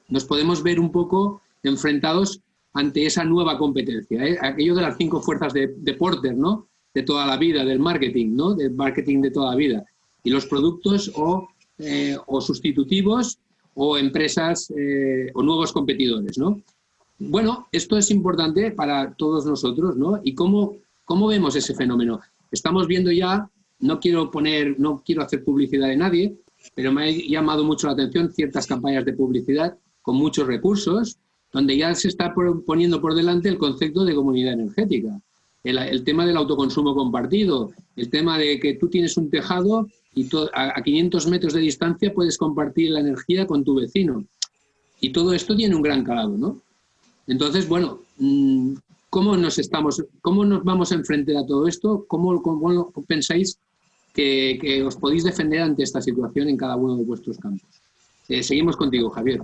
[0.10, 2.42] nos podemos ver un poco enfrentados
[2.74, 4.26] ante esa nueva competencia.
[4.26, 4.38] ¿eh?
[4.42, 6.68] Aquello de las cinco fuerzas de, de, Porter, ¿no?
[6.94, 8.54] De toda la vida, del marketing, ¿no?
[8.54, 9.86] Del marketing de toda la vida.
[10.24, 11.48] Y los productos o,
[11.78, 13.40] eh, o sustitutivos
[13.74, 16.62] o empresas eh, o nuevos competidores, ¿no?
[17.18, 20.20] Bueno, esto es importante para todos nosotros, ¿no?
[20.24, 22.20] ¿Y cómo, cómo vemos ese fenómeno?
[22.52, 23.50] Estamos viendo ya,
[23.80, 26.36] no quiero poner, no quiero hacer publicidad de nadie,
[26.74, 31.18] pero me ha llamado mucho la atención ciertas campañas de publicidad con muchos recursos,
[31.52, 35.20] donde ya se está poniendo por delante el concepto de comunidad energética.
[35.66, 40.82] El, tema del autoconsumo compartido, el tema de que tú tienes un tejado y a,
[40.82, 44.24] 500 metros de distancia puedes compartir la energía con tu vecino.
[45.02, 46.62] Y todo esto tiene un gran calado, ¿no?
[47.26, 48.74] Entonces, bueno, mm,
[49.10, 52.06] ¿cómo nos estamos, cómo nos vamos a enfrentar a todo esto?
[52.08, 53.58] ¿Cómo, pensáis
[54.14, 57.68] que, que, os podéis defender ante esta situación en cada uno de vuestros campos?
[58.30, 59.42] Eh, seguimos contigo, Javier.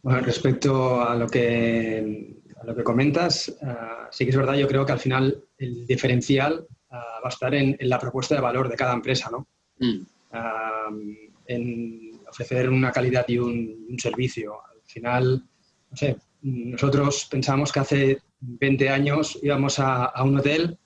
[0.00, 4.66] Bueno, respecto a lo que, a lo que comentas, uh, sí que es verdad, yo
[4.66, 8.40] creo que al final el diferencial uh, va a estar en, en, la propuesta de
[8.40, 9.46] valor de cada empresa, ¿no?
[9.78, 10.00] Mm.
[10.32, 11.14] Uh,
[11.46, 14.60] en ofrecer una calidad y un, un, servicio.
[14.62, 15.42] Al final,
[15.90, 20.78] no sé, nosotros pensamos que hace 20 años íbamos a, a un hotel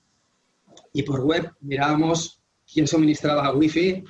[0.93, 4.05] y por web mirábamos quién suministraba wifi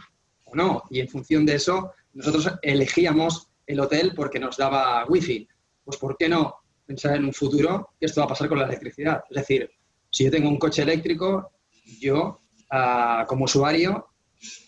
[0.45, 5.49] o no, y en función de eso nosotros elegíamos el hotel porque nos daba wifi.
[5.85, 6.62] Pues ¿por qué no
[6.93, 9.23] pensar en un futuro que esto va a pasar con la electricidad?
[9.31, 9.71] Es decir,
[10.11, 11.53] si yo tengo un coche eléctrico,
[11.99, 12.39] yo
[12.71, 14.09] uh, como usuario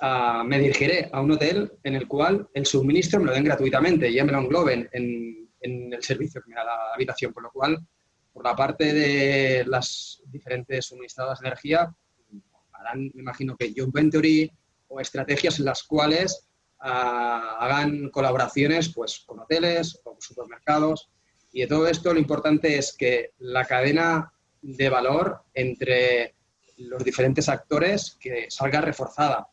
[0.00, 4.08] uh, me dirigiré a un hotel en el cual el suministro me lo den gratuitamente
[4.08, 7.32] y ya me lo engloben en, el servicio que me da la habitación.
[7.32, 7.78] Por lo cual,
[8.32, 11.94] por la parte de las diferentes suministradoras de energía,
[12.72, 14.50] harán, me imagino que John Ventury
[14.88, 16.48] o estrategias en las cuales
[16.78, 21.08] hagan colaboraciones pues, con hoteles, con supermercados.
[21.54, 26.34] Y de todo esto lo importante es que la cadena de valor entre
[26.78, 29.46] los diferentes actores que salga reforzada.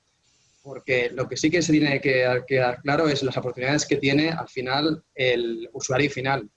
[0.63, 4.31] Porque lo que sí que se tiene que quedar claro es las oportunidades que tiene
[4.31, 6.49] al final el usuario final.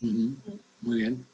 [0.00, 1.24] Muy bien.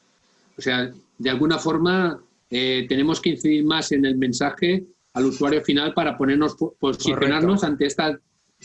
[0.55, 4.83] O sea, de alguna forma eh, tenemos que incidir más en el mensaje
[5.13, 7.65] al usuario final para ponernos, posicionarnos Correcto.
[7.65, 8.03] ante este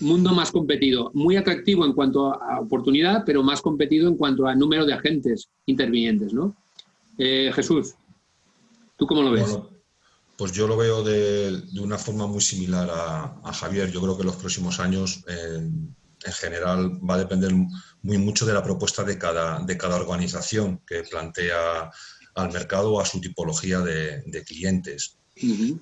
[0.01, 4.55] mundo más competido, muy atractivo en cuanto a oportunidad, pero más competido en cuanto a
[4.55, 6.57] número de agentes intervinientes, ¿no?
[7.19, 7.95] Eh, Jesús,
[8.97, 9.59] ¿tú cómo lo ves?
[10.37, 13.91] Pues yo lo veo de, de una forma muy similar a, Javier.
[13.91, 17.53] Yo creo que los próximos años, en general, va a depender
[18.03, 21.91] muy mucho de la propuesta de cada, de cada organización que plantea
[22.37, 25.18] al mercado a su tipología de, de clientes.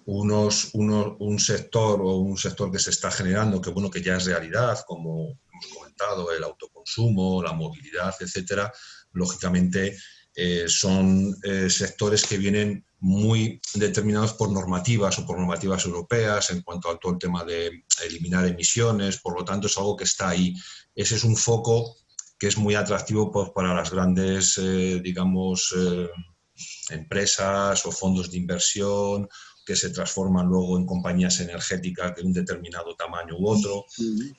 [0.07, 4.17] Unos, uno, un sector o un sector que se está generando, que bueno, que ya
[4.17, 8.73] es realidad, como hemos comentado, el autoconsumo, la movilidad, etcétera,
[9.13, 9.97] lógicamente
[10.35, 16.63] eh, son eh, sectores que vienen muy determinados por normativas o por normativas europeas en
[16.63, 20.31] cuanto a todo el tema de eliminar emisiones, por lo tanto es algo que está
[20.31, 20.55] ahí.
[20.95, 21.97] Ese es un foco
[22.39, 25.75] que es muy atractivo pues, para las grandes, eh, digamos,
[26.91, 29.29] empresas o fondos de inversión
[29.67, 33.85] que se transforman luego en compañías energéticas de un determinado tamaño u otro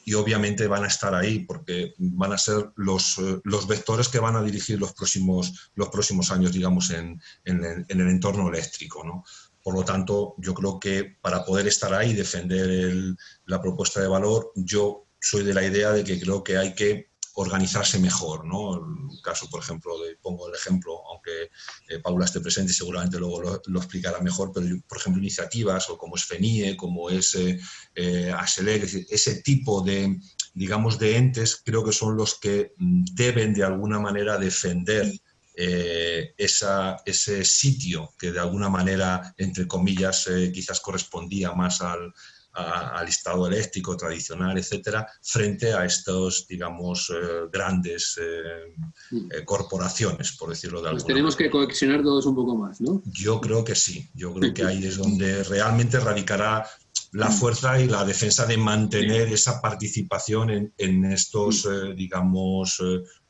[0.06, 4.20] y obviamente van a estar ahí porque van a ser los, eh, los vectores que
[4.20, 9.04] van a dirigir los próximos, los próximos años, digamos, en, en, en el entorno eléctrico.
[9.04, 9.26] ¿no?
[9.62, 13.18] Por lo tanto, yo creo que para poder estar ahí y defender el,
[13.48, 17.10] la propuesta de valor, yo soy de la idea de que creo que hay que
[17.38, 18.46] organizarse mejor.
[18.46, 18.76] ¿no?
[18.76, 21.52] El caso, por ejemplo, pongo el ejemplo, aunque
[21.88, 25.98] eh, Paula esté presente y seguramente luego lo, explicará mejor, pero por ejemplo iniciativas o
[25.98, 27.60] como es FENIE, como es eh,
[27.96, 30.20] eh ASELEC, ese tipo de,
[30.54, 35.12] digamos, de entes creo que son los que mm, deben de alguna manera defender
[35.60, 42.14] eh, ese sitio que de alguna manera, entre comillas, quizás correspondía más al,
[42.58, 48.74] al Estado eléctrico tradicional, etcétera, frente a estos, digamos, eh, grandes eh,
[49.12, 49.32] mm.
[49.32, 51.52] eh, corporaciones, por decirlo de alguna pues tenemos manera.
[51.52, 53.02] que coexionar todos un poco más, ¿no?
[53.06, 54.10] Yo creo que sí.
[54.14, 56.66] Yo creo que ahí es donde realmente radicará
[57.12, 57.34] la mm.
[57.34, 61.96] fuerza y la defensa de mantener esa participación en, en estos, mm.
[61.96, 62.82] digamos,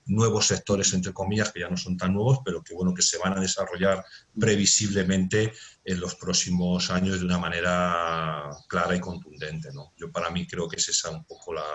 [0.08, 3.18] nuevos sectores, entre comillas, que ya no son tan nuevos, pero que, bueno, que se
[3.18, 4.04] van a desarrollar
[4.40, 5.52] previsiblemente
[5.84, 9.70] en los próximos años de una manera clara y contundente.
[9.74, 9.94] ¿no?
[9.98, 11.66] Yo para mí creo que es esa un poco la,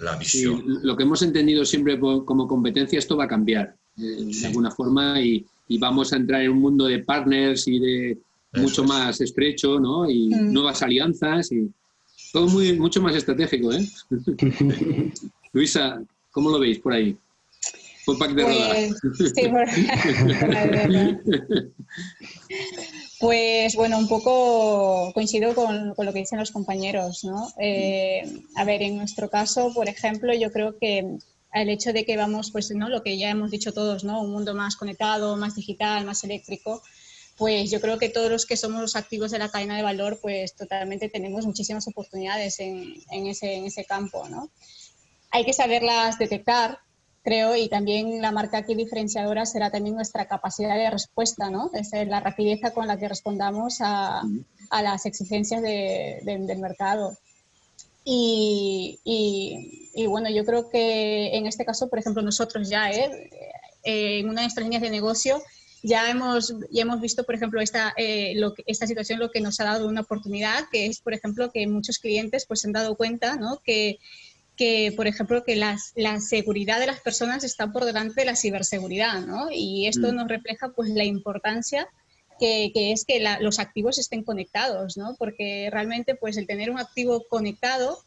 [0.00, 0.58] la visión.
[0.58, 3.74] Sí, lo que hemos entendido siempre como competencia, esto va a cambiar.
[3.96, 5.44] eh, de alguna forma, y,
[5.78, 8.18] vamos a entrar en un mundo de partners y de
[8.54, 10.08] mucho más estrecho, ¿no?
[10.08, 10.52] Y mm.
[10.52, 11.68] nuevas alianzas y
[12.32, 13.88] todo muy, mucho más estratégico, ¿eh?
[15.52, 17.16] Luisa, ¿cómo lo veis por ahí?
[18.06, 18.94] Un pack de pues,
[23.18, 27.50] Pues bueno, un poco coincido con, lo que dicen los compañeros, ¿no?
[27.58, 31.16] Eh, a ver, en nuestro caso, por ejemplo, yo creo que
[31.52, 32.88] el hecho de que vamos, pues, ¿no?
[32.88, 34.20] Lo que ya hemos dicho todos, ¿no?
[34.20, 36.82] Un mundo más conectado, más digital, más eléctrico,
[37.36, 40.54] pues yo creo que todos los que somos activos de la cadena de valor, pues
[40.54, 44.50] totalmente tenemos muchísimas oportunidades en, en, ese, en ese campo, ¿no?
[45.30, 46.78] Hay que saberlas detectar,
[47.26, 51.72] creo, y también la marca aquí diferenciadora será también nuestra capacidad de respuesta, ¿no?
[51.74, 54.22] Es la rapidez con la que respondamos a,
[54.70, 57.18] a las exigencias de, del mercado.
[58.04, 63.28] Y, y, bueno, yo creo que en este caso, por ejemplo, nosotros ya, ¿eh?
[63.82, 65.42] eh en una de nuestras líneas de negocio,
[65.82, 69.58] ya hemos, ya hemos visto, por ejemplo, esta, eh, lo esta situación lo que nos
[69.58, 72.96] ha dado una oportunidad, que es, por ejemplo, que muchos clientes pues, se han dado
[72.96, 73.60] cuenta ¿no?
[73.64, 73.98] que
[74.56, 78.36] que, por ejemplo, que las, la seguridad de las personas está por delante de la
[78.36, 79.48] ciberseguridad, ¿no?
[79.50, 80.16] Y esto mm.
[80.16, 81.88] nos refleja, pues, la importancia
[82.40, 85.14] que, que es que los activos estén conectados, ¿no?
[85.18, 87.98] Porque realmente, pues, el tener un activo conectado,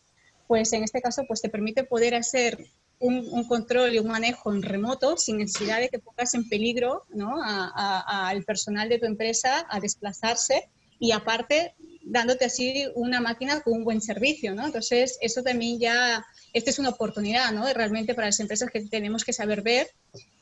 [0.48, 2.58] pues, en este caso, pues, te permite poder hacer
[3.00, 7.06] un, un control y un manejo en remoto sin necesidad de que pongas en peligro,
[7.10, 7.38] ¿no?
[7.42, 10.70] al personal de tu empresa a desplazarse
[11.00, 14.66] y aparte dándote así una máquina con un buen servicio, ¿no?
[14.66, 17.72] Entonces, eso también ya esta es una oportunidad, ¿no?
[17.74, 19.88] Realmente para las empresas que tenemos que saber ver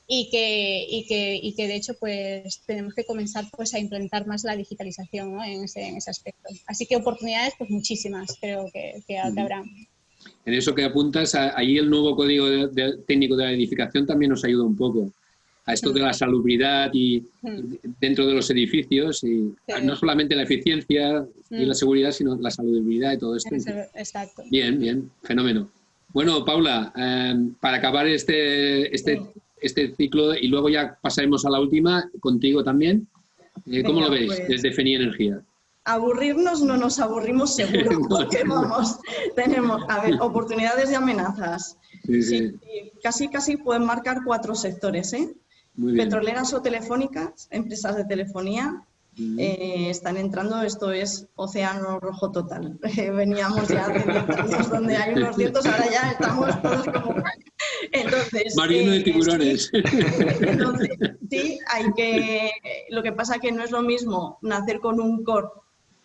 [0.08, 4.26] y que, y que, y que de hecho pues tenemos que comenzar pues a implementar
[4.26, 5.44] más la digitalización ¿no?
[5.44, 6.50] en, ese, en, ese, aspecto.
[6.66, 9.64] Así que oportunidades pues muchísimas creo que, que, habrá.
[10.46, 12.70] En eso que apuntas, ahí el nuevo código
[13.06, 15.12] técnico de la edificación también nos ayuda un poco
[15.66, 17.26] a esto de la salubridad y
[18.00, 19.54] dentro de los edificios y
[19.84, 23.54] no solamente la eficiencia y la seguridad, sino la salubridad y todo esto.
[23.54, 24.44] Exacto.
[24.50, 25.70] Bien, bien, fenómeno.
[26.10, 29.22] Bueno, Paula, em, para acabar este, este,
[29.62, 33.08] este ciclo y luego ya pasaremos a la última contigo también.
[33.66, 35.42] Eh, ¿Cómo lo veis pues desde FENI Energía?
[35.84, 39.00] Aburrirnos no nos aburrimos seguro, porque vamos,
[39.36, 41.78] tenemos, a ver, oportunidades y amenazas.
[42.06, 42.54] Sí,
[43.04, 45.34] casi, casi pueden marcar cuatro sectores, ¿eh?
[45.96, 48.84] Petroleras o telefónicas, empresas de telefonía,
[49.18, 52.80] eh, están entrando, esto es océano rojo total.
[53.14, 57.16] veníamos ya de años donde hay unos cientos, ahora ya estamos todos como...
[57.92, 59.72] Entonces, Marino de eh, tiburones.
[59.74, 60.90] Entonces,
[61.30, 62.52] sí, hay que...
[62.90, 65.48] Lo que pasa que no es lo mismo nacer con un core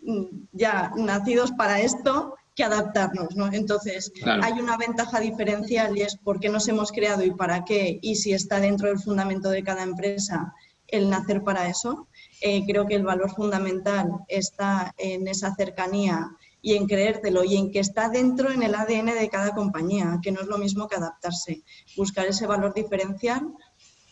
[0.02, 3.52] mm, ya nacidos para esto que adaptarnos, ¿no?
[3.52, 7.98] Entonces, hay una ventaja diferencial y es por qué nos hemos creado y para qué,
[8.02, 10.52] y si está dentro del fundamento de cada empresa
[10.88, 12.06] el nacer para eso.
[12.44, 16.28] Eh, creo que el valor fundamental está en esa cercanía
[16.60, 20.32] y en creértelo y en que está dentro en el ADN de cada compañía, que
[20.32, 21.62] no es lo mismo que adaptarse,
[21.96, 23.54] buscar ese valor diferencial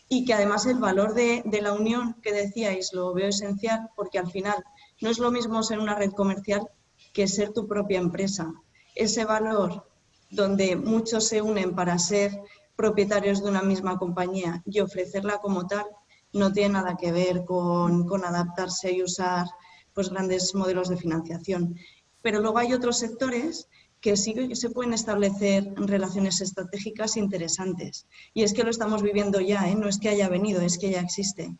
[0.09, 4.21] y que además el valor de, de la unión que decíais lo veo esencial porque
[4.21, 4.63] al final
[5.01, 6.69] no es lo mismo ser una red comercial
[7.13, 8.53] que ser tu propia empresa.
[8.95, 9.89] Ese valor
[10.31, 12.31] donde muchos se unen para ser
[12.77, 15.87] propietarios de una misma compañía y ofrecerla como tal,
[16.33, 19.47] no tiene nada que ver con, adaptarse y usar
[19.93, 21.77] pues, grandes modelos de financiación.
[22.23, 23.69] Pero luego hay otros sectores
[24.01, 28.07] que sí que se pueden establecer relaciones estratégicas interesantes.
[28.33, 29.75] Y es que lo estamos viviendo ya, ¿eh?
[29.75, 31.55] no es que haya venido, es que ya existe.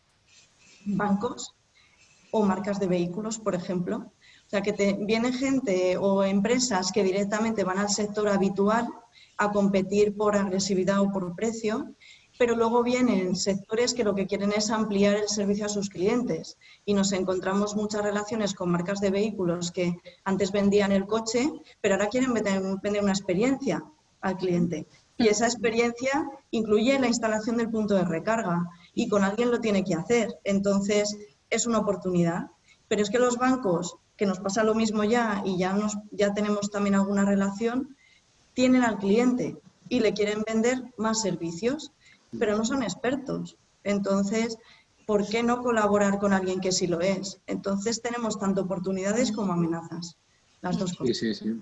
[0.87, 1.55] Bancos
[2.31, 4.13] o marcas de vehículos, por ejemplo,
[4.47, 8.89] o sea, que te, viene gente o empresas que directamente van al sector habitual
[9.37, 11.95] a competir por agresividad o por precio,
[12.41, 16.57] pero luego vienen sectores que lo que quieren es ampliar el servicio a sus clientes
[16.87, 21.97] y nos encontramos muchas relaciones con marcas de vehículos que antes vendían el coche, pero
[21.97, 23.85] ahora quieren vender una experiencia
[24.23, 24.87] al cliente.
[25.19, 29.85] Y esa experiencia incluye la instalación del punto de recarga y con alguien lo tiene
[29.85, 30.39] que hacer.
[30.43, 31.19] Entonces,
[31.51, 32.47] es una oportunidad.
[32.89, 36.33] Pero es que los bancos que nos pasa lo mismo ya y ya, nos, ya
[36.33, 37.99] tenemos también alguna relación,
[38.55, 39.59] tienen al cliente
[39.91, 41.93] y le quieren vender más servicios,
[42.39, 43.57] pero no son expertos.
[43.85, 44.59] Entonces,
[45.07, 47.41] ¿por qué no colaborar con alguien que sí lo es?
[47.47, 50.17] Entonces tenemos tanto oportunidades como amenazas,
[50.63, 51.17] las dos cosas.
[51.17, 51.61] Sí, sí, sí.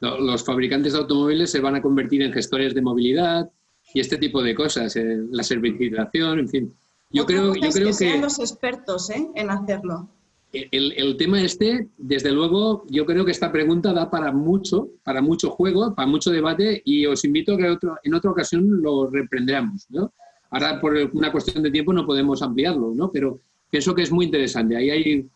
[0.00, 3.50] Los fabricantes de automóviles se van a convertir en gestores de movilidad
[3.92, 6.74] y este tipo de cosas, eh, la servicialización, en fin.
[7.10, 9.28] Yo creo, yo creo que, que sean los expertos ¿eh?
[9.34, 10.08] en hacerlo.
[10.52, 15.50] El, tema este, desde luego, yo creo que esta pregunta da para mucho, para mucho
[15.50, 19.86] juego, para mucho debate y os invito a que otro, en otra ocasión lo reprendamos,
[19.90, 20.12] ¿no?
[20.50, 23.12] Ahora, por una cuestión de tiempo, no podemos ampliarlo, ¿no?
[23.12, 23.38] Pero
[23.70, 24.76] pienso que es muy interesante.
[24.76, 25.28] Ahí hay,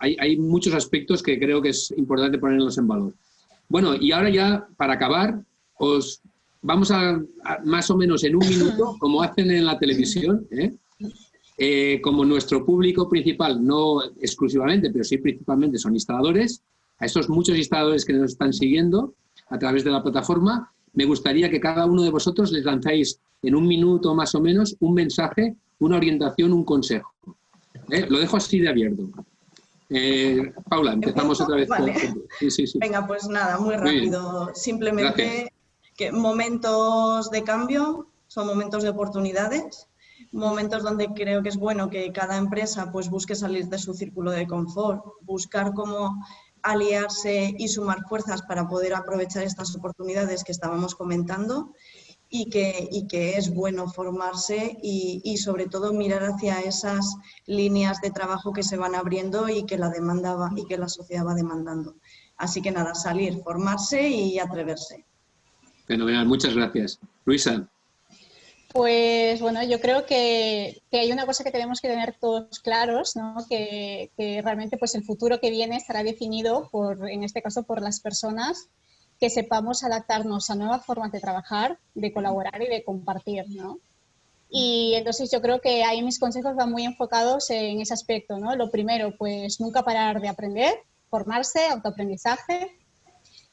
[0.00, 3.12] hay, hay muchos aspectos que creo que es importante ponerlos en valor.
[3.68, 5.40] Bueno, y ahora ya, para acabar,
[5.78, 6.20] os
[6.60, 7.22] vamos a,
[7.64, 10.72] más o menos en un minuto, como hacen en la televisión, ¿eh?
[11.62, 16.62] Eh, como nuestro público principal, no exclusivamente, pero sí principalmente son instaladores,
[16.98, 19.12] a estos muchos instaladores que nos están siguiendo
[19.50, 23.54] a través de la plataforma, me gustaría que cada uno de vosotros les lanzáis en
[23.54, 27.12] un minuto más o menos un mensaje, una orientación, un consejo.
[27.90, 28.06] ¿Eh?
[28.08, 29.10] Lo dejo así de abierto.
[30.66, 31.68] Paula, empezamos otra vez.
[32.76, 34.50] Venga, pues nada, muy rápido.
[34.54, 35.52] Simplemente
[35.94, 39.89] que momentos de cambio son momentos de oportunidades,
[40.32, 44.30] momentos donde creo que es bueno que cada empresa pues busque salir de su círculo
[44.30, 46.24] de confort, buscar cómo
[46.62, 51.72] aliarse y sumar fuerzas para poder aprovechar estas oportunidades que estábamos comentando
[52.28, 57.16] y que, y que es bueno formarse y, y, sobre todo mirar hacia esas
[57.46, 60.88] líneas de trabajo que se van abriendo y que la demanda va, y que la
[60.88, 61.96] sociedad va demandando.
[62.36, 65.04] Así que nada, salir, formarse y atreverse.
[65.86, 67.00] Fenomenal, muchas gracias.
[67.24, 67.68] Luisa.
[68.72, 73.36] Pues bueno, yo creo que, hay una cosa que tenemos que tener todos claros, ¿no?
[73.48, 74.10] que,
[74.44, 78.68] realmente pues el futuro que viene estará definido por, en este caso, por las personas
[79.18, 83.78] que sepamos adaptarnos a nuevas formas de trabajar, de colaborar y de compartir, ¿no?
[84.48, 88.56] Y entonces yo creo que ahí mis consejos van muy enfocados en ese aspecto, ¿no?
[88.56, 90.74] Lo primero, pues nunca parar de aprender,
[91.10, 92.79] formarse, autoaprendizaje,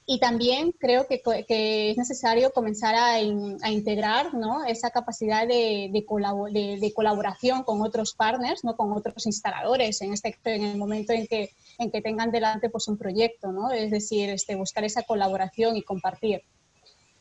[0.09, 4.63] y también creo que, que es necesario comenzar a, a integrar ¿no?
[4.63, 8.77] esa capacidad de, de, de, colaboración con otros partners, ¿no?
[8.77, 12.87] con otros instaladores, en, este, en el momento en que, en que tengan delante pues,
[12.87, 13.69] un proyecto, ¿no?
[13.71, 16.41] es decir, este, buscar esa colaboración y compartir.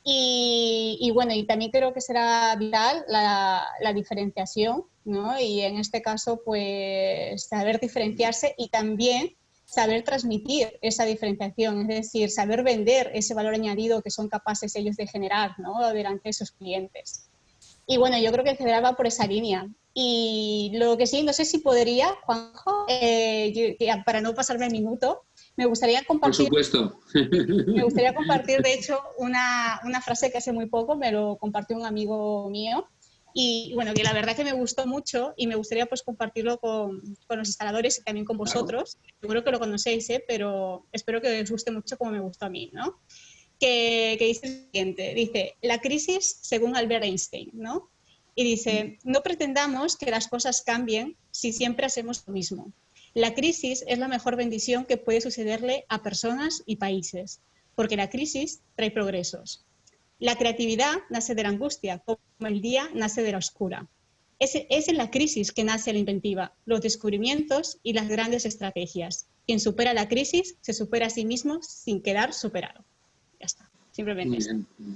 [0.04, 5.40] Y, y, bueno, y también creo que será vital la, la diferenciación, ¿no?
[5.40, 9.34] y en este caso, pues saber diferenciarse y también
[9.66, 14.96] saber transmitir esa diferenciación, es decir, saber vender ese valor añadido que son capaces ellos
[14.96, 15.92] de generar ¿no?
[15.92, 17.28] delante de sus clientes.
[17.86, 19.68] Y bueno, yo creo que general va por esa línea.
[19.92, 25.22] Y lo que sí, no sé si podría, Juanjo, eh, para no pasarme el minuto,
[25.56, 26.48] me gustaría compartir.
[26.48, 27.00] Por supuesto.
[27.66, 31.76] Me gustaría compartir, de hecho, una, una frase que hace muy poco me lo compartió
[31.76, 32.86] un amigo mío,
[33.38, 37.02] y bueno, que la verdad que me gustó mucho y me gustaría pues compartirlo con,
[37.26, 38.96] con los instaladores y también con vosotros.
[39.20, 40.24] Seguro que lo conocéis, ¿eh?
[40.26, 42.98] pero espero que os guste mucho como me gustó a mí, ¿no?
[43.60, 47.90] Que, que dice lo siguiente, dice, la crisis según Albert Einstein, ¿no?
[48.34, 52.72] Y dice, no pretendamos que las cosas cambien si siempre hacemos lo mismo.
[53.12, 57.42] La crisis es la mejor bendición que puede sucederle a personas y países,
[57.74, 59.65] porque la crisis trae progresos.
[60.18, 63.86] La creatividad nace de la angustia, como el día nace de la oscura.
[64.38, 69.28] Es, es, en la crisis que nace la inventiva, los descubrimientos y las grandes estrategias.
[69.46, 72.84] Quien supera la crisis se supera a sí mismo sin quedar superado.
[73.40, 74.40] Ya está, simplemente.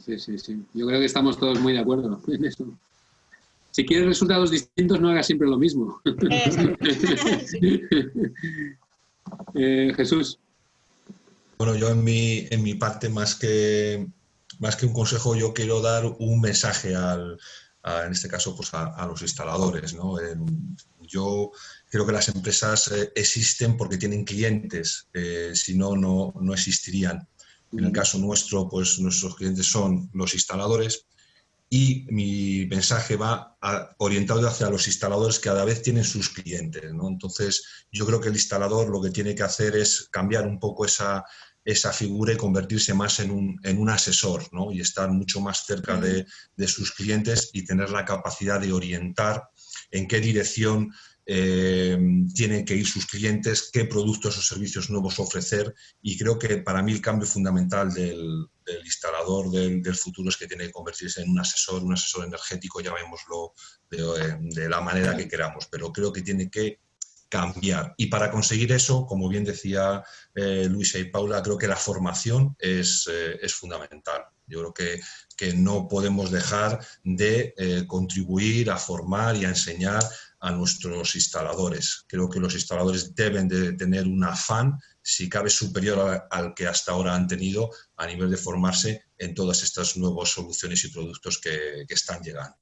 [0.04, 0.62] Sí, sí, sí.
[0.74, 2.66] Yo creo que estamos todos muy de acuerdo en eso.
[3.70, 6.00] Si quieres resultados distintos, no hagas siempre lo mismo.
[9.54, 10.38] eh, Jesús.
[11.56, 14.08] Bueno, yo en mi, en mi parte, más que
[14.61, 17.38] más que un consejo, yo quiero dar un mensaje al,
[17.82, 19.94] en este caso, pues a, los instaladores.
[19.94, 20.16] ¿no?
[21.00, 21.50] yo
[21.88, 27.26] creo que las empresas eh, existen porque tienen clientes, eh, si no, no existirían.
[27.72, 31.06] En el caso nuestro, pues nuestros clientes son los instaladores
[31.72, 33.56] y mi mensaje va
[33.98, 36.92] orientado hacia los instaladores que cada vez tienen sus clientes.
[36.92, 37.06] ¿no?
[37.06, 40.84] Entonces, yo creo que el instalador lo que tiene que hacer es cambiar un poco
[40.84, 41.24] esa,
[41.64, 44.72] esa figura y convertirse más en un, en un asesor ¿no?
[44.72, 49.42] y estar mucho más cerca de, de, sus clientes y tener la capacidad de orientar
[49.90, 50.92] en qué dirección
[51.32, 51.96] eh,
[52.34, 55.72] tienen que ir sus clientes, qué productos o servicios nuevos ofrecer.
[56.02, 60.36] Y creo que para mí el cambio fundamental del, del instalador del, del, futuro es
[60.36, 63.52] que tiene que convertirse en un asesor, un asesor energético, llamémoslo
[63.90, 66.80] de, de la manera que queramos, pero creo que tiene que
[67.30, 67.94] cambiar.
[67.96, 70.02] Y para conseguir eso, como bien decía
[70.34, 74.24] eh, Luisa y Paula, creo que la formación es, eh, es fundamental.
[74.46, 75.00] Yo creo que,
[75.36, 80.02] que, no podemos dejar de eh, contribuir a formar y a enseñar
[80.40, 82.04] a nuestros instaladores.
[82.08, 86.92] Creo que los instaladores deben de tener un afán, si cabe superior al que hasta
[86.92, 91.86] ahora han tenido, a nivel de formarse en todas estas nuevas soluciones y productos que
[91.88, 92.59] están llegando.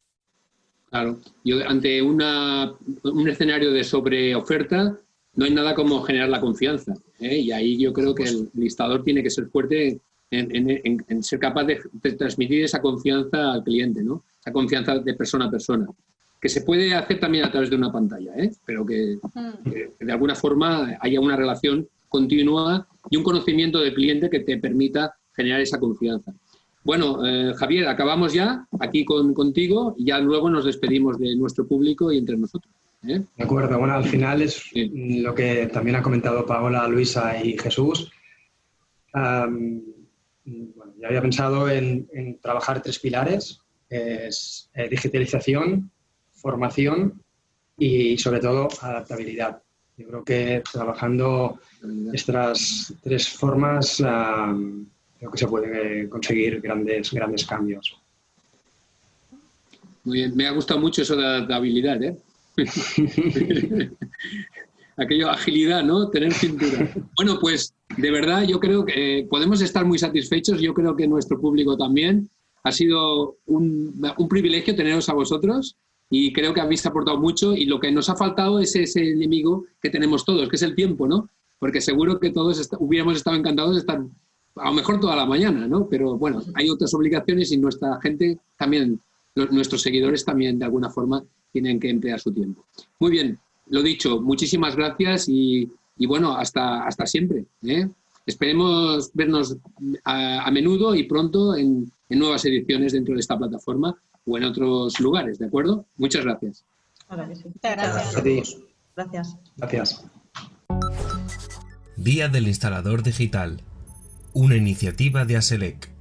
[0.90, 2.72] Claro, yo ante una,
[3.02, 4.98] un escenario de sobreoferta
[5.34, 6.94] no hay nada como generar la confianza.
[7.20, 7.38] ¿eh?
[7.38, 11.80] Y ahí yo creo que el listador tiene que ser fuerte en, ser capaz de,
[12.16, 14.24] transmitir esa confianza al cliente, ¿no?
[14.40, 15.86] esa confianza de persona a persona.
[16.40, 18.50] que se puede hacer también a través de una pantalla, ¿eh?
[18.64, 19.70] pero que, Mm.
[19.70, 24.56] que de alguna forma haya una relación continua y un conocimiento del cliente que te
[24.58, 26.32] permita generar esa confianza.
[26.88, 31.68] Bueno, eh, Javier, acabamos ya aquí con, contigo y ya luego nos despedimos de nuestro
[31.68, 32.72] público y entre nosotros.
[33.06, 33.20] ¿eh?
[33.36, 35.20] De acuerdo, bueno, al final es Sí.
[35.20, 38.10] lo que también ha comentado Paola, Luisa y Jesús.
[39.12, 39.82] Bueno,
[40.98, 43.60] yo había pensado en, en trabajar tres pilares,
[43.90, 45.90] es eh, digitalización,
[46.32, 47.22] formación
[47.76, 49.62] y sobre todo adaptabilidad.
[49.98, 51.60] Yo creo que trabajando
[52.14, 54.02] estas tres formas
[55.18, 58.00] creo que se pueden conseguir grandes, grandes cambios.
[60.04, 62.16] Muy bien, me ha gustado mucho eso de adaptabilidad, ¿eh?
[64.96, 66.08] Aquello, agilidad, ¿no?
[66.08, 66.90] Tener cintura.
[67.16, 71.06] Bueno, pues de verdad yo creo que eh, podemos estar muy satisfechos, yo creo que
[71.06, 72.28] nuestro público también.
[72.64, 75.76] Ha sido un, un privilegio teneros a vosotros
[76.10, 79.64] y creo que habéis aportado mucho y lo que nos ha faltado es ese enemigo
[79.80, 81.28] que tenemos todos, que es el tiempo, ¿no?
[81.58, 84.00] Porque seguro que todos hubiéramos estado encantados de estar
[84.60, 85.88] a lo mejor toda la mañana, ¿no?
[85.88, 89.00] Pero bueno, hay otras obligaciones y nuestra gente también,
[89.34, 92.64] los- nuestros seguidores también de alguna forma tienen que emplear su tiempo.
[93.00, 93.38] Muy bien,
[93.68, 97.44] lo dicho, muchísimas gracias y, y bueno, hasta, hasta siempre.
[97.64, 97.88] ¿eh?
[98.26, 99.56] Esperemos vernos
[100.04, 103.94] a, a menudo y pronto en, en nuevas ediciones dentro de esta plataforma
[104.26, 105.86] o en otros lugares, ¿de acuerdo?
[105.96, 106.64] Muchas gracias.
[107.08, 108.16] Muchas gracias.
[108.16, 108.42] A ti.
[108.94, 109.36] Gracias.
[109.56, 110.04] Gracias.
[111.96, 113.62] Día del Instalador Digital.
[114.32, 115.97] Una iniciativa de ASELEC.